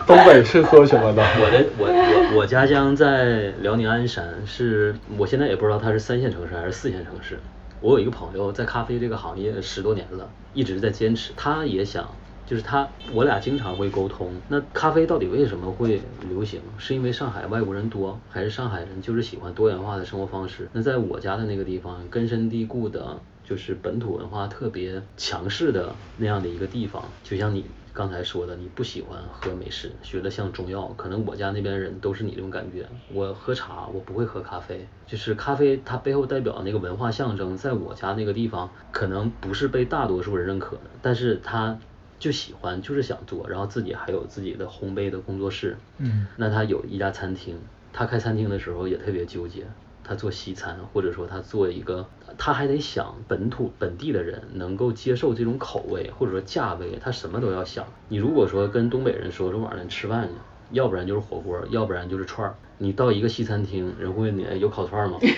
[0.08, 1.22] 东北是喝什么 的？
[1.22, 7.40] 我的我我我家乡在辽宁鞍山，是我现在也不知道它是三线城市还是四线城市。
[7.82, 11.34] 我有一个朋友在咖啡这个行业十多年了，一直在坚持。
[11.38, 12.06] 他也想，
[12.46, 14.34] 就是他，我俩经常会沟通。
[14.50, 16.62] 那咖啡到底为什么会流行？
[16.78, 20.68] 是因为上海外国人多，还是上海人就是喜欢多元化的生活方式？
[20.74, 27.66] 那在我家的那个地方，根深蒂固的，就是本土文化特别强势的那样的一个地方，就像你。
[28.00, 32.88] 刚才说的，你不喜欢喝美式，觉得像中药，可能我家那边人都是你这种感觉。
[33.12, 41.78] 我喝茶，我不会喝咖啡，就是咖啡它背后代表的那个文化象征，在我家那个地方可能不是被大多数人认可的，但是他
[42.18, 45.76] 就喜欢，就是想做，然后自己还有自己的烘焙的工作室。
[45.98, 47.60] 嗯，那他有一家餐厅，
[47.92, 49.66] 他开餐厅的时候也特别纠结。
[50.10, 52.04] 他做西餐，或者说他做一个，
[52.36, 57.86] 他还得想本土本地的人能够接受这种口味，或者说价位，他什么都要想。
[58.08, 60.34] 你如果说跟东北人说说晚上吃饭去，
[60.72, 62.56] 要不然就是火锅，要不然就是串儿。
[62.80, 65.20] 你到一个西餐厅，人会问你有烤串吗？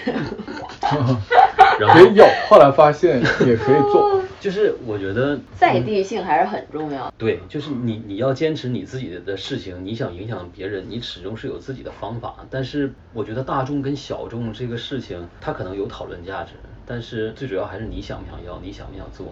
[1.78, 4.22] 然后有，后来发现也可以做。
[4.42, 7.14] 就是我觉得在地性还是很重要。
[7.16, 12.36] 对，就是你你要坚持你自己的事情，你想影响别人，你始终是有自己的方法。
[12.50, 16.54] 但是我觉得大众跟小众这个事情，它可能有讨论价值，
[16.88, 19.28] 但是最主要还是你想不想要，你想不想做。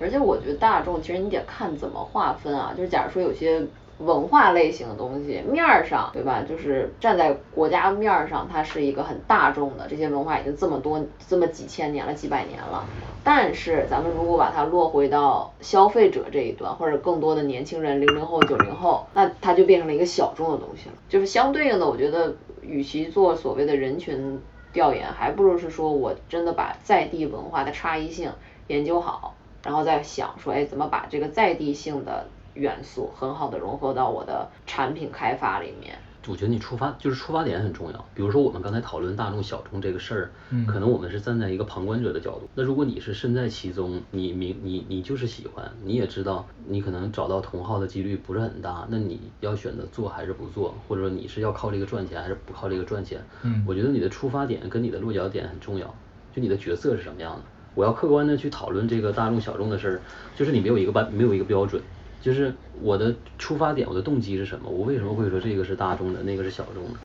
[0.00, 3.62] 而且我觉得大众其实你得看怎么划分啊，就是假如说有些。
[3.98, 6.42] 文化类型的东西面儿上，对吧？
[6.42, 12.84] 就是站在国家面儿上，它是一个很大众的，这些文化已经这么多、这么几千年了、几百年了。
[13.22, 20.94] 但是咱们如果把它落回到消费者这一端，或者更多的年轻人，零零后、九零后，那它就变成了一个小众的东西了。
[21.08, 24.40] 就是相对应的，我觉得与其做所谓的人群
[24.72, 28.32] 调研，还不如是说我真的把在地文化的差异性
[28.66, 32.26] 研究好，然后再想说，哎，怎么把这个在地性的。
[32.54, 35.98] 元素很好的融合到我的产品开发里面。
[36.26, 38.04] 我觉得你出发就是出发点很重要。
[38.14, 42.48] 比如说我们刚才讨论大众小众这个事儿，嗯，可能我们是站在一个旁观者的角度。
[42.54, 53.22] 那如果你是身在其中，你明你你就是喜欢，你也知道你可能找到同号的几率不是很大，那你要选择做还是不做，或者说你是要靠这个赚钱还是不靠这个赚钱？
[53.42, 55.94] 嗯，我觉得你的出发点跟你的落脚点很重要。
[56.34, 57.42] 就你的角色是什么样的？
[57.74, 60.00] 我要客观的去讨论这个大众小众的事儿，
[60.34, 61.82] 就是你没有一个班没有一个标准。
[62.24, 64.70] 就是我的出发点，我的动机是什么？
[64.70, 66.98] 我为什么会说这个是大众的，那个是小众的？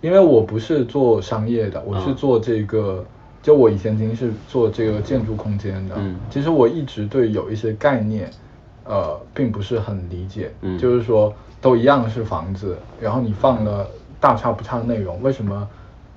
[0.00, 3.06] 因为我不是做商业的，我是做这个，
[3.40, 5.94] 就我以前曾经是做这个建筑空间的。
[5.98, 8.28] 嗯，其实我一直对有一些概念，
[8.82, 10.52] 呃，并不是很理解。
[10.62, 13.88] 嗯，就是说都一样是房子，然后你放了
[14.18, 15.68] 大差不差的内容，为什么？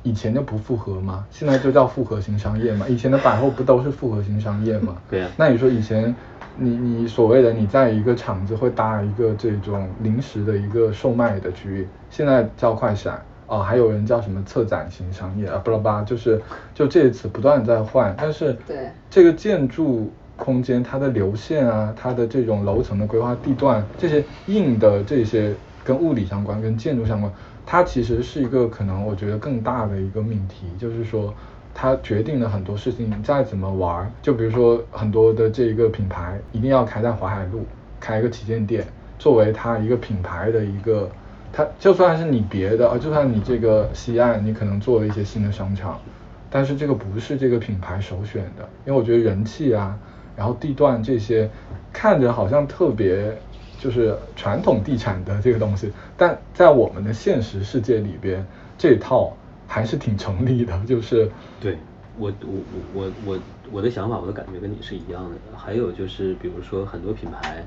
[0.04, 1.26] 以前就不复合嘛？
[1.32, 2.88] 现在就叫复合型商业嘛。
[2.88, 4.96] 以前的百货不都是复合型商业嘛？
[5.10, 5.30] 对呀。
[5.38, 6.14] 那你说以前
[6.58, 16.42] 你你所谓的你在一个厂子会搭一个这种临时的一个售卖的区域，现在叫快闪啊，还有人叫什么策展型商业啊，巴拉巴，就是
[16.74, 25.54] 就这些词不断在换，但是对这个建筑空间它的流线啊，它的这种楼层的规划地段，这些硬的这些
[25.84, 27.32] 跟物理相关、跟建筑相关，
[27.66, 31.34] 它其实是一个可能我觉得更大的一个命题，就是说。
[31.76, 37.66] 它决定了很多事情，你再怎么玩，就比如说很多的这一个品牌一定要开在淮海路，
[38.00, 38.86] 开一个旗舰店，
[39.18, 41.10] 作为它一个品牌的一个，
[41.52, 46.00] 它就算是你别的，啊，就算你这个西岸你可能做了一些新的商场，
[46.48, 49.98] 但是这个不是这个品牌首选的，因为我觉得人气啊，
[50.38, 51.50] 然后地段这些
[51.92, 53.36] 看着好像特别
[53.84, 58.46] 就是传统地产的这个东西，但在我们的现实世界里边，
[58.78, 59.36] 这套。
[59.66, 61.28] 还是挺成立的，就是
[61.60, 61.78] 对
[62.20, 63.40] 我我我我
[63.72, 65.58] 我的想法，我的感觉跟你是一样的。
[65.58, 67.66] 还有就是，比如说很多品牌，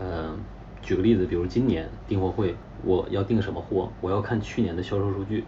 [0.00, 0.38] 嗯，
[0.80, 5.44] 举个例子，比如今年订货会，我要订什么货，我要看去年的销售数据，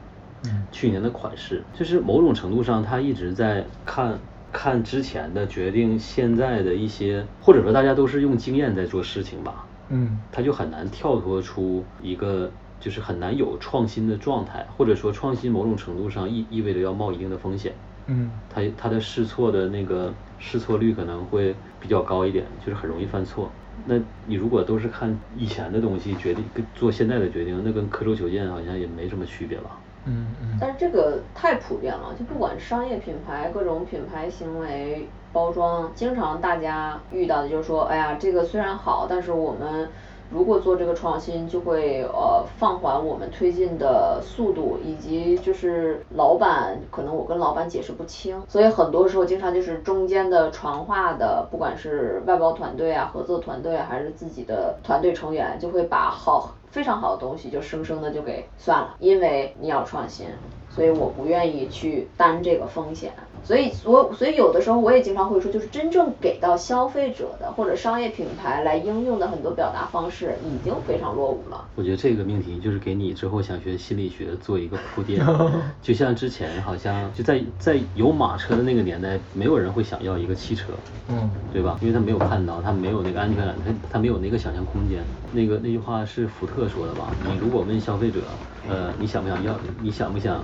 [0.47, 4.19] 嗯，去年的款式，就是某种程度上，他一直在看
[4.51, 12.51] 看之前的，决定现在的一些，或者说大家都是用经验在做事情吧，嗯，他就很难跳脱出一个。
[12.79, 17.73] 就是很难有创新的状态，或者说创新某种程度上意意味着要冒一定的风险。
[18.07, 23.51] 嗯，他他的试错的那个试错率可能会比较高一点，就是很容易犯错。
[23.87, 29.71] 那你如果都是看以前的东西决定跟做现在的决定，那跟刻舟求剑好像也没什么区别吧？
[30.07, 30.59] 嗯。
[30.61, 39.89] 但是这个太普遍了，就不管商业品牌各种品牌行为包装，经常大家遇到的就是说，哎呀，这个虽然好，但是我们。
[40.31, 60.27] 如果做这个创新，就会呃放缓我们推进的速度，以及就是老板可能我跟老板解释不清，所以很多时候经常就是中间的传话的，不管是外包团队啊、合作团队还是自己的团队成员，就会把好非常好的东西就生生的就给算了，因为你要创新，
[60.69, 63.13] 所以我不愿意去担这个风险。
[63.47, 71.65] 所以，我所以有的时候我也经常会说，就是真正给到消费者的或者商业品牌来应用的很多表达方式，已经非常落伍了。
[71.77, 75.25] 我觉得这个命题就是给你之后想学心理学做一个铺垫。
[75.81, 80.73] 就像之前好像就在在有马车的那个年代，没有人会想要一个汽车，
[81.07, 81.79] 嗯，对吧？
[81.81, 85.05] 因为他没有看到，他没有那个安全感，他他没有那个想象空间。
[85.31, 87.13] 那个那句话是福特说的吧？
[87.23, 88.23] 你如果问消费者，
[88.69, 89.57] 呃，你想不想要？
[89.81, 90.43] 你想不想？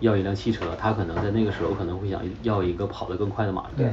[0.00, 3.68] 要一辆汽车，他可能在那个时候可能会想要一个跑得更快的马车。
[3.78, 3.90] 对，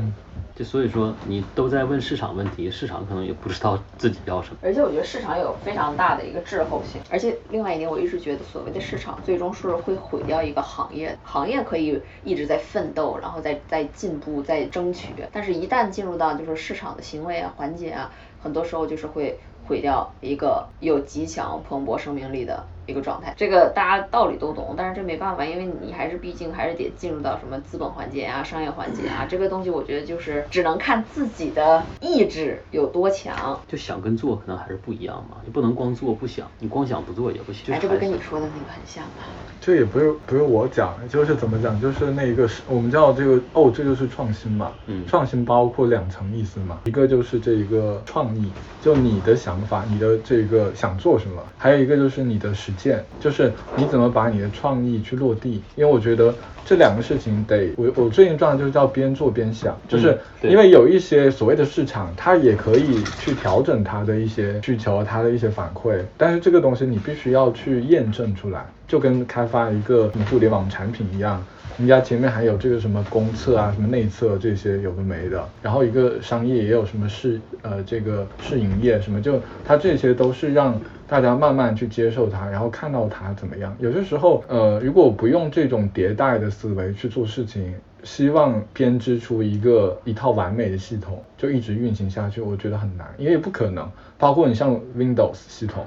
[0.55, 4.57] 就所以说你都在问市场问题，市场可能也不知道自己要什么。
[4.61, 7.01] 而且我觉得市场有非常大的一个滞后性。
[7.09, 11.17] 而且另外一点，我一直觉得所谓的市场最终是会毁掉一个行业。
[11.23, 15.13] 行业可以一直在奋斗，然后在在进步，在争取。
[15.31, 22.65] 但是，一旦进入到就是市场的行为啊、环节啊，很多时候就是会毁掉一个有极强蓬勃生命力的。
[22.85, 33.59] 一个状态，这个大家道理都懂，但是这没办法，因为你还是毕竟还是得进入到什么资本环节啊、商业环节啊，这个东西我觉得就是只能看自己的意志有多强。
[33.67, 37.73] 就想跟做可能还是不一样嘛，你不能光做不想，你光想不做也不行。
[37.73, 39.23] 哎，这不跟你说的那个很像吗？
[39.61, 44.73] 这也不是不是我讲，就是怎么讲，就是那个是我们叫这个哦，这就是创新嘛。
[44.87, 45.05] 嗯。
[45.07, 52.72] 创新包括两层意思嘛，一个就是这一个创意，就你的想法，你的这个想做什么，还有一个就是你的实。
[52.73, 56.33] 件就是你怎么把你的创意去落地，因为我觉得
[56.65, 71.43] 这两个事情得我我最近状态就是叫边做边想，就是因为有一些所谓的市场，它也可以去调整它的一些需求，它的一些反馈，但是这个东西你必须要去验证出来，就跟开发一个什么互联网产品一样，
[71.77, 80.79] 人家前面还有这个什么公测啊，什么内测这些有的没的，然后一个商业也有什么试呃这个试营业什么，就它这些都是让。
[81.13, 83.77] 大家慢慢去接受它，然后看到它怎么样。
[83.77, 87.71] 有些时候，呃，如果不用这种迭代的思维去做事情，
[88.03, 93.87] 希望编织出一个一套完美的系统就一直运行下去，我觉得很难，因为不可能。
[94.17, 95.85] 包括你像 Windows 系统。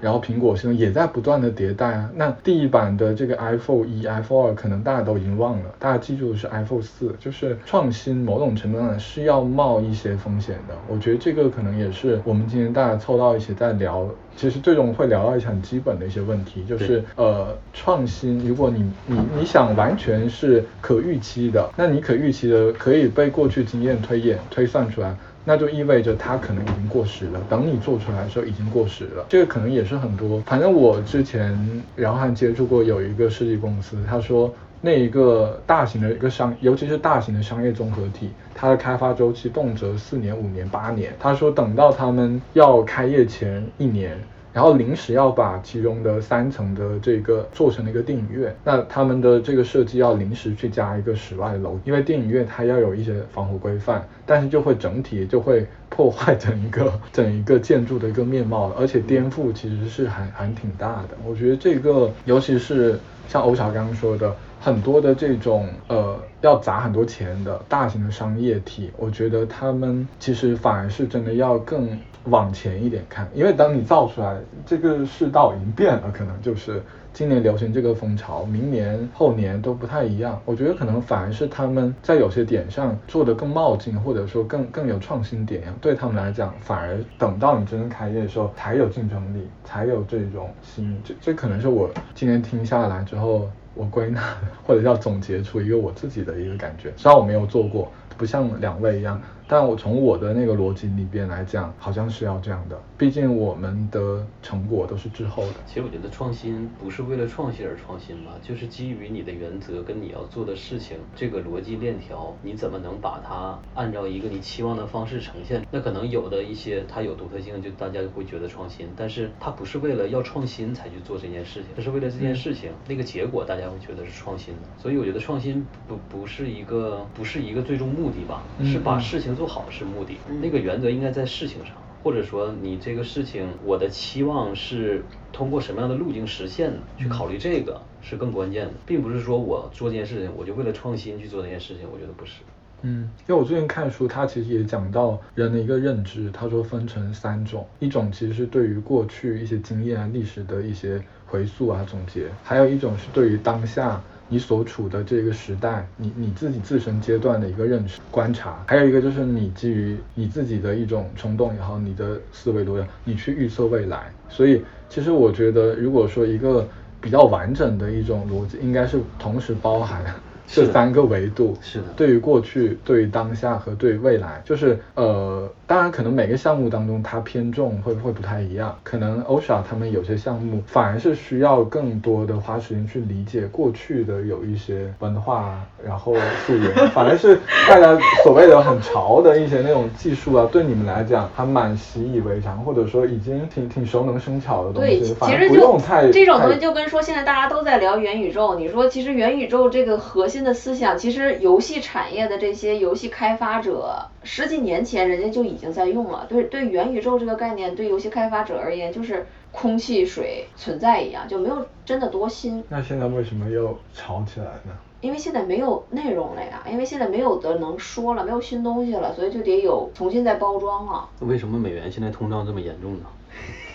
[0.00, 10.74] 然后苹果现在也在不断的迭代啊，那第一版的这个 iPhone 一、iPhone 二可能大家都已经忘了，大家记住的是 iPhone 四，就是创新某种程度上是要冒一些风险的。
[10.88, 25.16] 我觉得这个可能也是我们今天大家凑到一起在聊，其实最终会聊到一些很基本的一些问题，就是呃创新，如果你你你想完全是可预期的，那你可预期的可以被过去经验推演推算出来。
[25.48, 27.40] 那就意味着它可能已经过时了。
[27.48, 29.24] 等你做出来的时候，已经过时了。
[29.28, 30.40] 这个可能也是很多。
[30.40, 31.56] 反正我之前
[31.94, 41.14] 然后还接触过有一个设计公司，他说那一个大型的一个商，尤其是大型的商业综合体，它的开发周期动辄四年、五年、八年。
[41.20, 44.18] 他说，等到他们要开业前一年。
[44.56, 61.10] 然后临时要把其中的三层的这个做成了一个电影院，那他们的这个设计要临时去加一个室外楼，因为电影院它要有一些防火规范，但是就会整体就会破坏整一个整一个建筑的一个面貌，而且颠覆其实是还还挺大的。
[61.26, 62.98] 我觉得这个尤其是
[63.28, 64.34] 像欧小刚说的。
[64.60, 76.82] 很多的这种呃要砸很多钱的大型的商业体，我觉得他们其实反而是真的要更往前一点看，因为当你造出来，这个世道已经变了，可能就是
[77.12, 80.40] 今年流行这个风潮，明年后年都不太一样。
[80.44, 91.00] 我觉得可能反而是他们在有些点上做的更冒进，或者说更更有创新点，对他们来讲，反而等到你真正开业的时候才有竞争力，才有这种新。
[91.04, 93.48] 这这可能是我今天听下来之后。
[93.76, 99.20] 我归纳或者叫总结出一个我自己的一个感觉，虽然我没有做过，不像两位一样。
[99.46, 102.76] 但我从我的那个逻辑里边来讲，好像是要这样的。
[102.98, 105.54] 毕竟我们的成果都是滞后的。
[105.66, 115.64] 其实我觉得创新不是为了创新而创新吧，就是基于你的原则跟你要做的事情这个逻辑链条，你怎么能把它按照一个你期望的方式呈现？
[115.70, 124.62] 那可能有的一些它有独特性，就大家会觉得创新，但是它不是为了要创新才去做这件事情，它是为了这件事情那个结果大家会觉得是创新的。
[124.78, 129.36] 所以我觉得创新不不是一个不是一个最终目的吧，是把事情。
[129.36, 131.74] 做好是目的，那个原则应该在事情上，
[132.06, 135.02] 或者说你这个事情，我的期望是
[135.32, 136.78] 通过什么样的路径实现的？
[136.96, 142.34] 去考虑这个是更关键的，并不是说我做这件事情，我就为了创新去做这件事情，我觉得不是。
[142.82, 154.00] 嗯，因为我最近看书，他其实也讲到人的一个认知，他说分成三种，一种其实是对于过去一些经验啊、历史的一些回溯啊、总结，还有一种是对于当下。
[154.28, 164.10] 你所处的这个时代，你你自己自身阶段的一个认识观察，还有一个就是你基于你自己的一种冲动也好，你的思维多样，你去预测未来。
[164.28, 166.66] 所以其实我觉得，如果说一个
[167.00, 170.02] 比较完整的一种逻辑，应该是同时包含。
[170.46, 186.14] 这三个维度是的，对于过去、对于当下和对未来，就是呃，当然可能每个项目当中它偏重会会不太一样，可能 OSHA 他们有些项目反而是需要更多的花时间去理解过去的有一些文化，然后
[186.46, 200.35] 溯源， 反而是大家所谓的很潮的一些那种技术啊，对你们来讲还蛮习以为常，或者说已经挺挺熟能生巧的东西，反而不用太这种东西就跟说现在大家都在聊元宇宙，你说其实元宇宙这个核心。
[200.36, 206.26] 新的思想，其实游戏产业的这些游戏开发者，十几年前人家就已经在用了。
[206.28, 212.62] 对对，元宇宙这个概念，对游戏开发者而言，就是空气水存在一样，就没有真的多新。
[212.68, 214.76] 那现在为什么又炒起来呢？
[215.00, 221.08] 因为现在没有内容了呀，因为现在没有的能说了，没有新东西了，所以就得有重新再包装了。
[221.20, 223.06] 为什么美元现在通胀这么严重呢？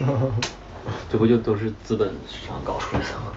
[1.11, 3.33] 这不就都是资本市场搞出来的吗？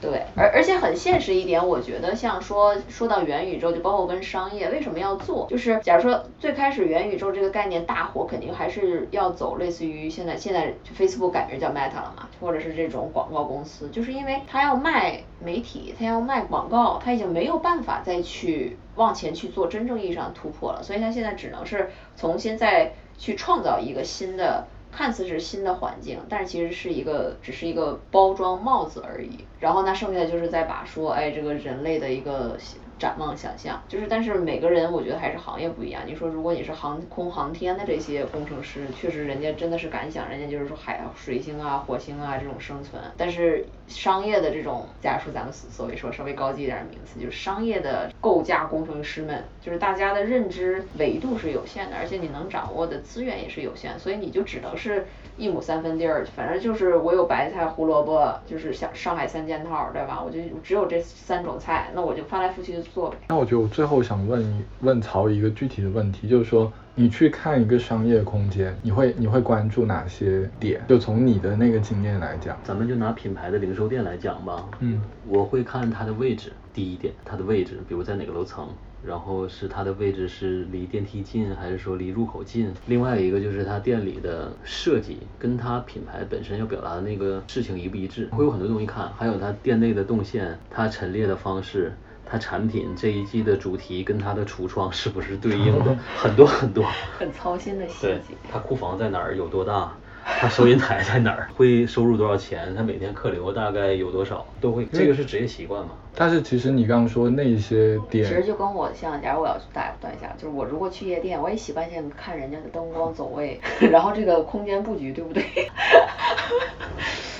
[0.00, 24.66] 对，而而且很现实一点，我觉得像说说到元宇宙，就包括跟商业为什么要做，就是假如说最开始元宇宙这个概念大火，肯定还是要走类似于现在现在 Facebook 改名叫 Meta 了嘛，或者是这种广告公司，就是因为它要卖媒体，它要卖广告，它已经没有办法再去往前去做真正意义上突破了，所以它现在只能是重新再去创造一个新的。
[24.90, 29.44] 看似是新的环境，但是其实是一个只是一个包装帽子而已。
[29.58, 32.56] 然后那剩下的就是在把说，哎，这个人类的一个。
[33.00, 36.02] 展望想象，就是，但是每个人我觉得还是行业不一样。
[36.06, 43.02] 你说，如果你是航空航天的这些工程师，确实人家真的是敢想，人家就是说海水星啊、火星啊这种生存。
[43.16, 55.06] 但是商业的这种，假如说咱们所谓说稍微高级一点的名词，就是商业的构架工程师们，就是大家的认知维度是有限的，而且你能掌握的资源也是有限，所以你就只能是。
[55.36, 60.22] 一亩三分地儿，反正就是我有白菜、胡萝卜，就是像上海三件套，对吧？
[60.22, 63.14] 我就只有这三种菜，那我就翻来覆去的做。
[63.28, 70.82] 那我觉得我最后想问问曹一个具体的问题，就是说你去看一个商业空间，你会你会关注哪些点？
[70.88, 74.68] 就从你的那个经验来讲，咱们就拿品牌的零售店来讲吧。
[74.80, 78.68] 嗯，我会看它的位置，第一点，它的位置，比如在哪个楼层。
[79.02, 82.70] 然后是它的位置是离电梯近还是说离入口近？
[82.86, 89.10] 另外一个就是它店里的设计跟它品牌本身要表达的那个事情一不一致，会有很多东西看。
[89.16, 91.94] 还有它店内的动线，它陈列的方式，
[92.30, 95.96] 它产品这一季的主题跟它的橱窗是不是对应的？
[96.16, 96.86] 很多很多。
[97.18, 98.08] 很操心的细节。
[98.08, 98.20] 对，
[98.50, 99.36] 它库房在哪儿？
[99.36, 99.92] 有多大？
[100.22, 104.86] 它收银台在哪儿，会收入多少钱，它每天客流大概有多少，都会。
[104.92, 105.90] 这个是职业习惯嘛？
[106.14, 115.42] 但是其实你刚刚说那些点，其实就跟我像，假如我要去打断一下，就是我如果去夜店，我也习惯性看人家的灯光走位， 然后这个空间布局，对不对？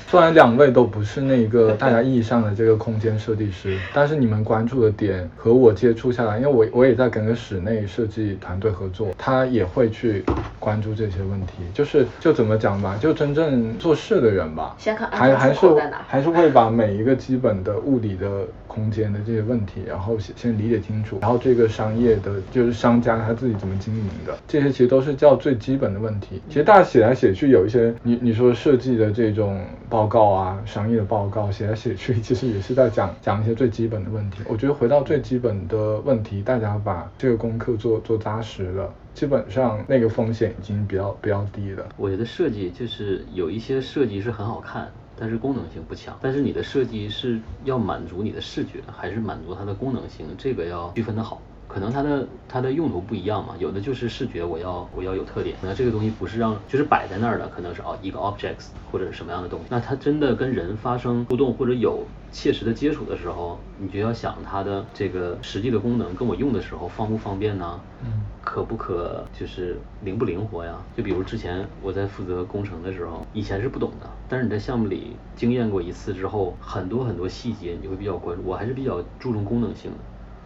[0.07, 10.25] 虽然两位都不是那个大家意义上的这个空间设计师，但是你们关注的点和我接触下来，因为我我也在跟个室内设计团队合作，他也会去
[10.59, 15.67] 关注这些问题，就是就怎么讲吧，就真正做事的人吧，先看还还是
[16.09, 26.41] 还是会把每一个基本的物理的空间的这些问题，然后先先理解清楚，然后这个商业的就是商家他自己怎么经营的，这些其实都是叫最基本的问题。
[26.49, 29.61] 其实大家写来写去，有一些你你说设计的这种。
[29.91, 34.39] 报告啊，商业的报告写来写去， 其实也是在讲讲一些最基本的问题。
[34.47, 41.85] 我觉得回到最基本的问题，大家把这个功课做做扎实了，基本上那个风险已经比较比较低了。
[41.97, 44.89] 我觉得设计就是有一些设计是很好看，
[45.21, 46.19] 但是功能性不强。
[46.23, 51.43] 但是你的设计是要满足你的视觉，还是满足它的功能性，这个要区分的好。
[51.73, 67.81] 可能它的它的用途不一样嘛，有的就是视觉，我要我要有特点，那这个东西不是让就是摆在那儿的，可能是哦一个 objects 或者是什么样的东西，那它真的跟人发生互动或者有切实的接触的时候，你就要想它的这个实际的功能跟我用的时候方不方便呢？
[68.03, 68.11] 嗯，
[68.43, 70.75] 可不可就是灵不灵活呀？
[70.97, 79.97] 就比如之前我在负责工程的时候，以前是不懂的，但是你在项目里经验过一次之后，很多很多细节你会比较关注，我还是比较注重功能性的。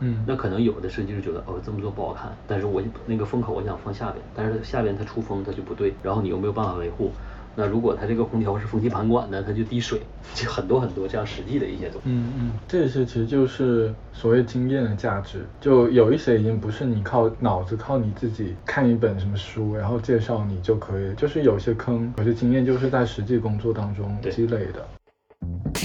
[0.00, 7.10] 嗯，那可能有的设计师觉得哦这么做不好看，但是我那个风口我想放下边，但是下边它出风它就不对，然后你又没有办法维护。
[7.56, 10.00] 那如果它这个空调是风机盘管的，它就滴水，
[10.34, 12.08] 就很多很多这样实际的一些东西。
[12.08, 25.83] 嗯嗯，这些其实就是所谓经验的价值，就有一些已经不是你靠脑子靠你自己看一本什么书然后介绍你就可以，就是有些坑，有些经验就是在实际工作当中积累的。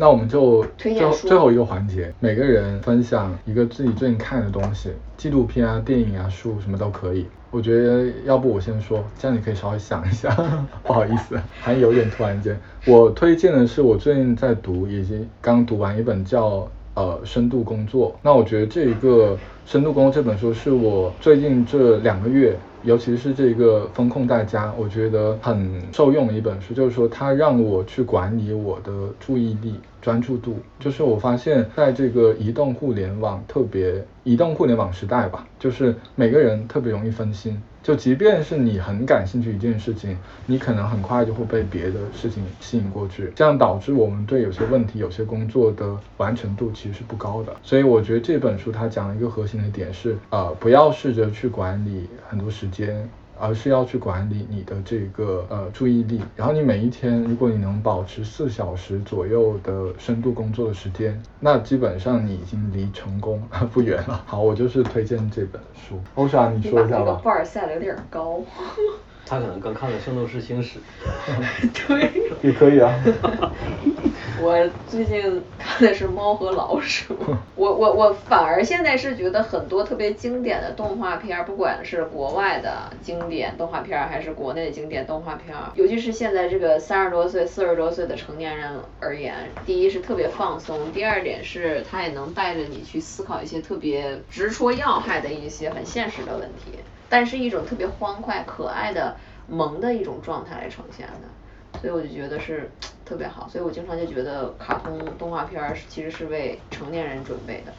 [0.00, 7.26] 那我们就最最后一个环节，每个人分享一个自己最近看的东西，纪录片啊、电影啊、书什么都可以。
[7.50, 10.30] 我觉得要不我先说，这样你可以稍微想一下。
[10.84, 12.56] 不好意思，还有点突然间。
[12.86, 18.16] 我推荐的是我最近在读，已经刚读完一本叫呃深度工作。
[18.22, 19.36] 那我觉得这一个
[19.66, 22.56] 深度工作这本书是我最近这两个月。
[22.82, 30.58] 尤其是这个风控大家，我觉得很受用的一本书，就是说它让我去管理我的注意力、专注度。
[30.78, 37.60] 就是我发现，在这个移动互联网特别移动互联网时代吧，就是每个人特别容易分心。
[37.80, 47.56] 就即便是你很感兴趣一件事情，你可能很快就会被别的事情吸引过去，这样导致我们对有些问题、有些工作的完成度其实是不高的。
[47.62, 53.08] 所以我觉得这本书它讲了一个核心的点是，呃，不要试着去管理很多时间。
[53.40, 64.22] 而是要去管理你的这个呃注意力，然后你每一天，如果你能保持四小时左右的深度工作的时间，那基本上你已经离成功 不远了。
[64.26, 66.00] 好，我就是推荐这本书。
[66.14, 67.04] 欧莎，你说一下吧。
[67.04, 68.40] 你把那个 bar 赛的有点高。
[69.26, 70.78] 他可能刚看了《圣斗士星矢》。
[71.86, 72.10] 对。
[72.42, 72.94] 也可以啊。
[74.40, 74.56] 我
[74.88, 77.14] 最近看的是《猫和老鼠
[77.56, 89.34] 》，我我我反而现在是觉得很多特别经典的动画片，不管是国外的经典动画片，还是国内的经典动画片，尤其是现在这个三十多岁、四十多岁的成年人而言，
[89.66, 96.78] 第一是特别放松，第二点是它也能带着你去思考一些特别直戳要害的一些很现实的问题，
[97.08, 99.16] 但是一种特别欢快、可爱的
[99.48, 101.28] 萌的一种状态来呈现的。
[101.80, 102.70] 所以我就觉得是
[103.04, 107.72] 特别好，所以我经常就觉得卡通动画片儿其实是为成年人准备的，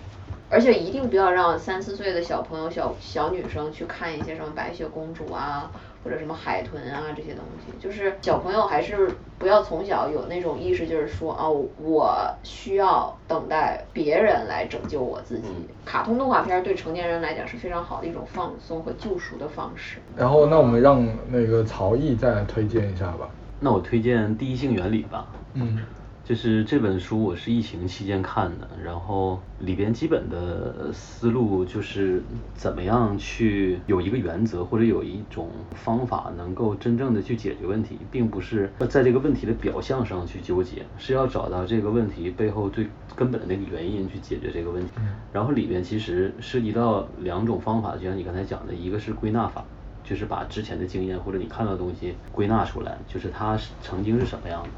[0.49, 5.69] 而且一定不要让三四岁的小朋友、小小女生去看一些什么白雪公主啊，
[6.03, 11.47] 或者什么海豚啊这些东西，就是小朋友还是不要从小有那种意识，就是说啊，
[11.77, 15.49] 我需要等待别人来拯救我自己。
[15.85, 19.97] 卡通动画片对成年人来讲是非常好的一种放松和救赎的方式。
[20.15, 23.29] 然后，那我们让那个曹毅再来推荐一下吧。
[23.59, 25.27] 那我推荐《第一性原理》吧。
[25.53, 25.79] 嗯。
[26.25, 32.21] 就是这本书，我是疫情期间看的，然后里边基本的思路就是
[32.53, 44.91] 怎么样去有一个原则或者有一种方法，能够真正的去解决问题，并不是在这个问题的表象上去纠结，是要找到这个问题背后最根本的那个原因去解决这个问题。
[45.33, 49.65] 然后里边其实涉及到两种方法，就像你刚才讲的，一个是归纳法。
[50.09, 54.69] 就是把之前的经验或者你看到的东西归纳出来，就是它曾经是什么样的。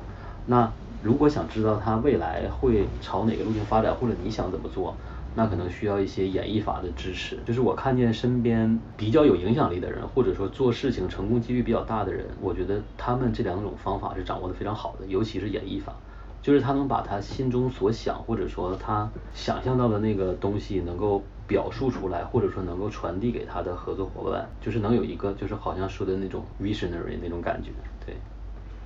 [0.45, 0.69] 那
[1.01, 4.93] 如果想知道它未来会朝哪个路径发展，或者你想怎么做，
[5.34, 7.39] 那可能需要一些演绎法的支持。
[7.45, 15.95] 就是我看见身边比较有影响力的人，或者说做事情成功几率比较大的人，我觉得他们这两种方法是掌握的非常好的，尤其是演绎法，
[16.41, 27.72] 就是他能把他心中所想，或者说他想象到的那个东西能够表述出来，或者说能够传递给他的合作伙伴，就是能有一个就是好像说的那种 visionary 那种感觉，
[28.06, 28.16] 对。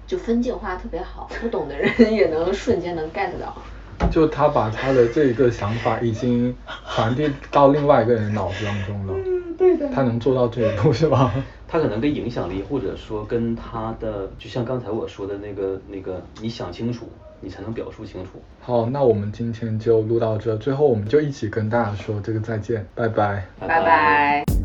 [0.08, 3.56] 就分镜画特别好，不懂的人也能瞬间能 get 到。
[4.10, 6.56] 就他把他的这个想法已经
[6.90, 9.14] 传递到另外一个人脑子当中了。
[9.16, 9.88] 嗯，对的。
[9.94, 11.32] 他能做到这一步是吧？
[11.68, 17.08] 他可能跟影响力，或者说跟他的，就像刚才我说的那个那个，你想清楚，
[17.46, 18.42] 你才能表述清楚。
[18.60, 23.46] 好，那我们今天就录到这，最后我们就一起跟大家说这个再见，拜拜。
[23.60, 24.65] 拜拜。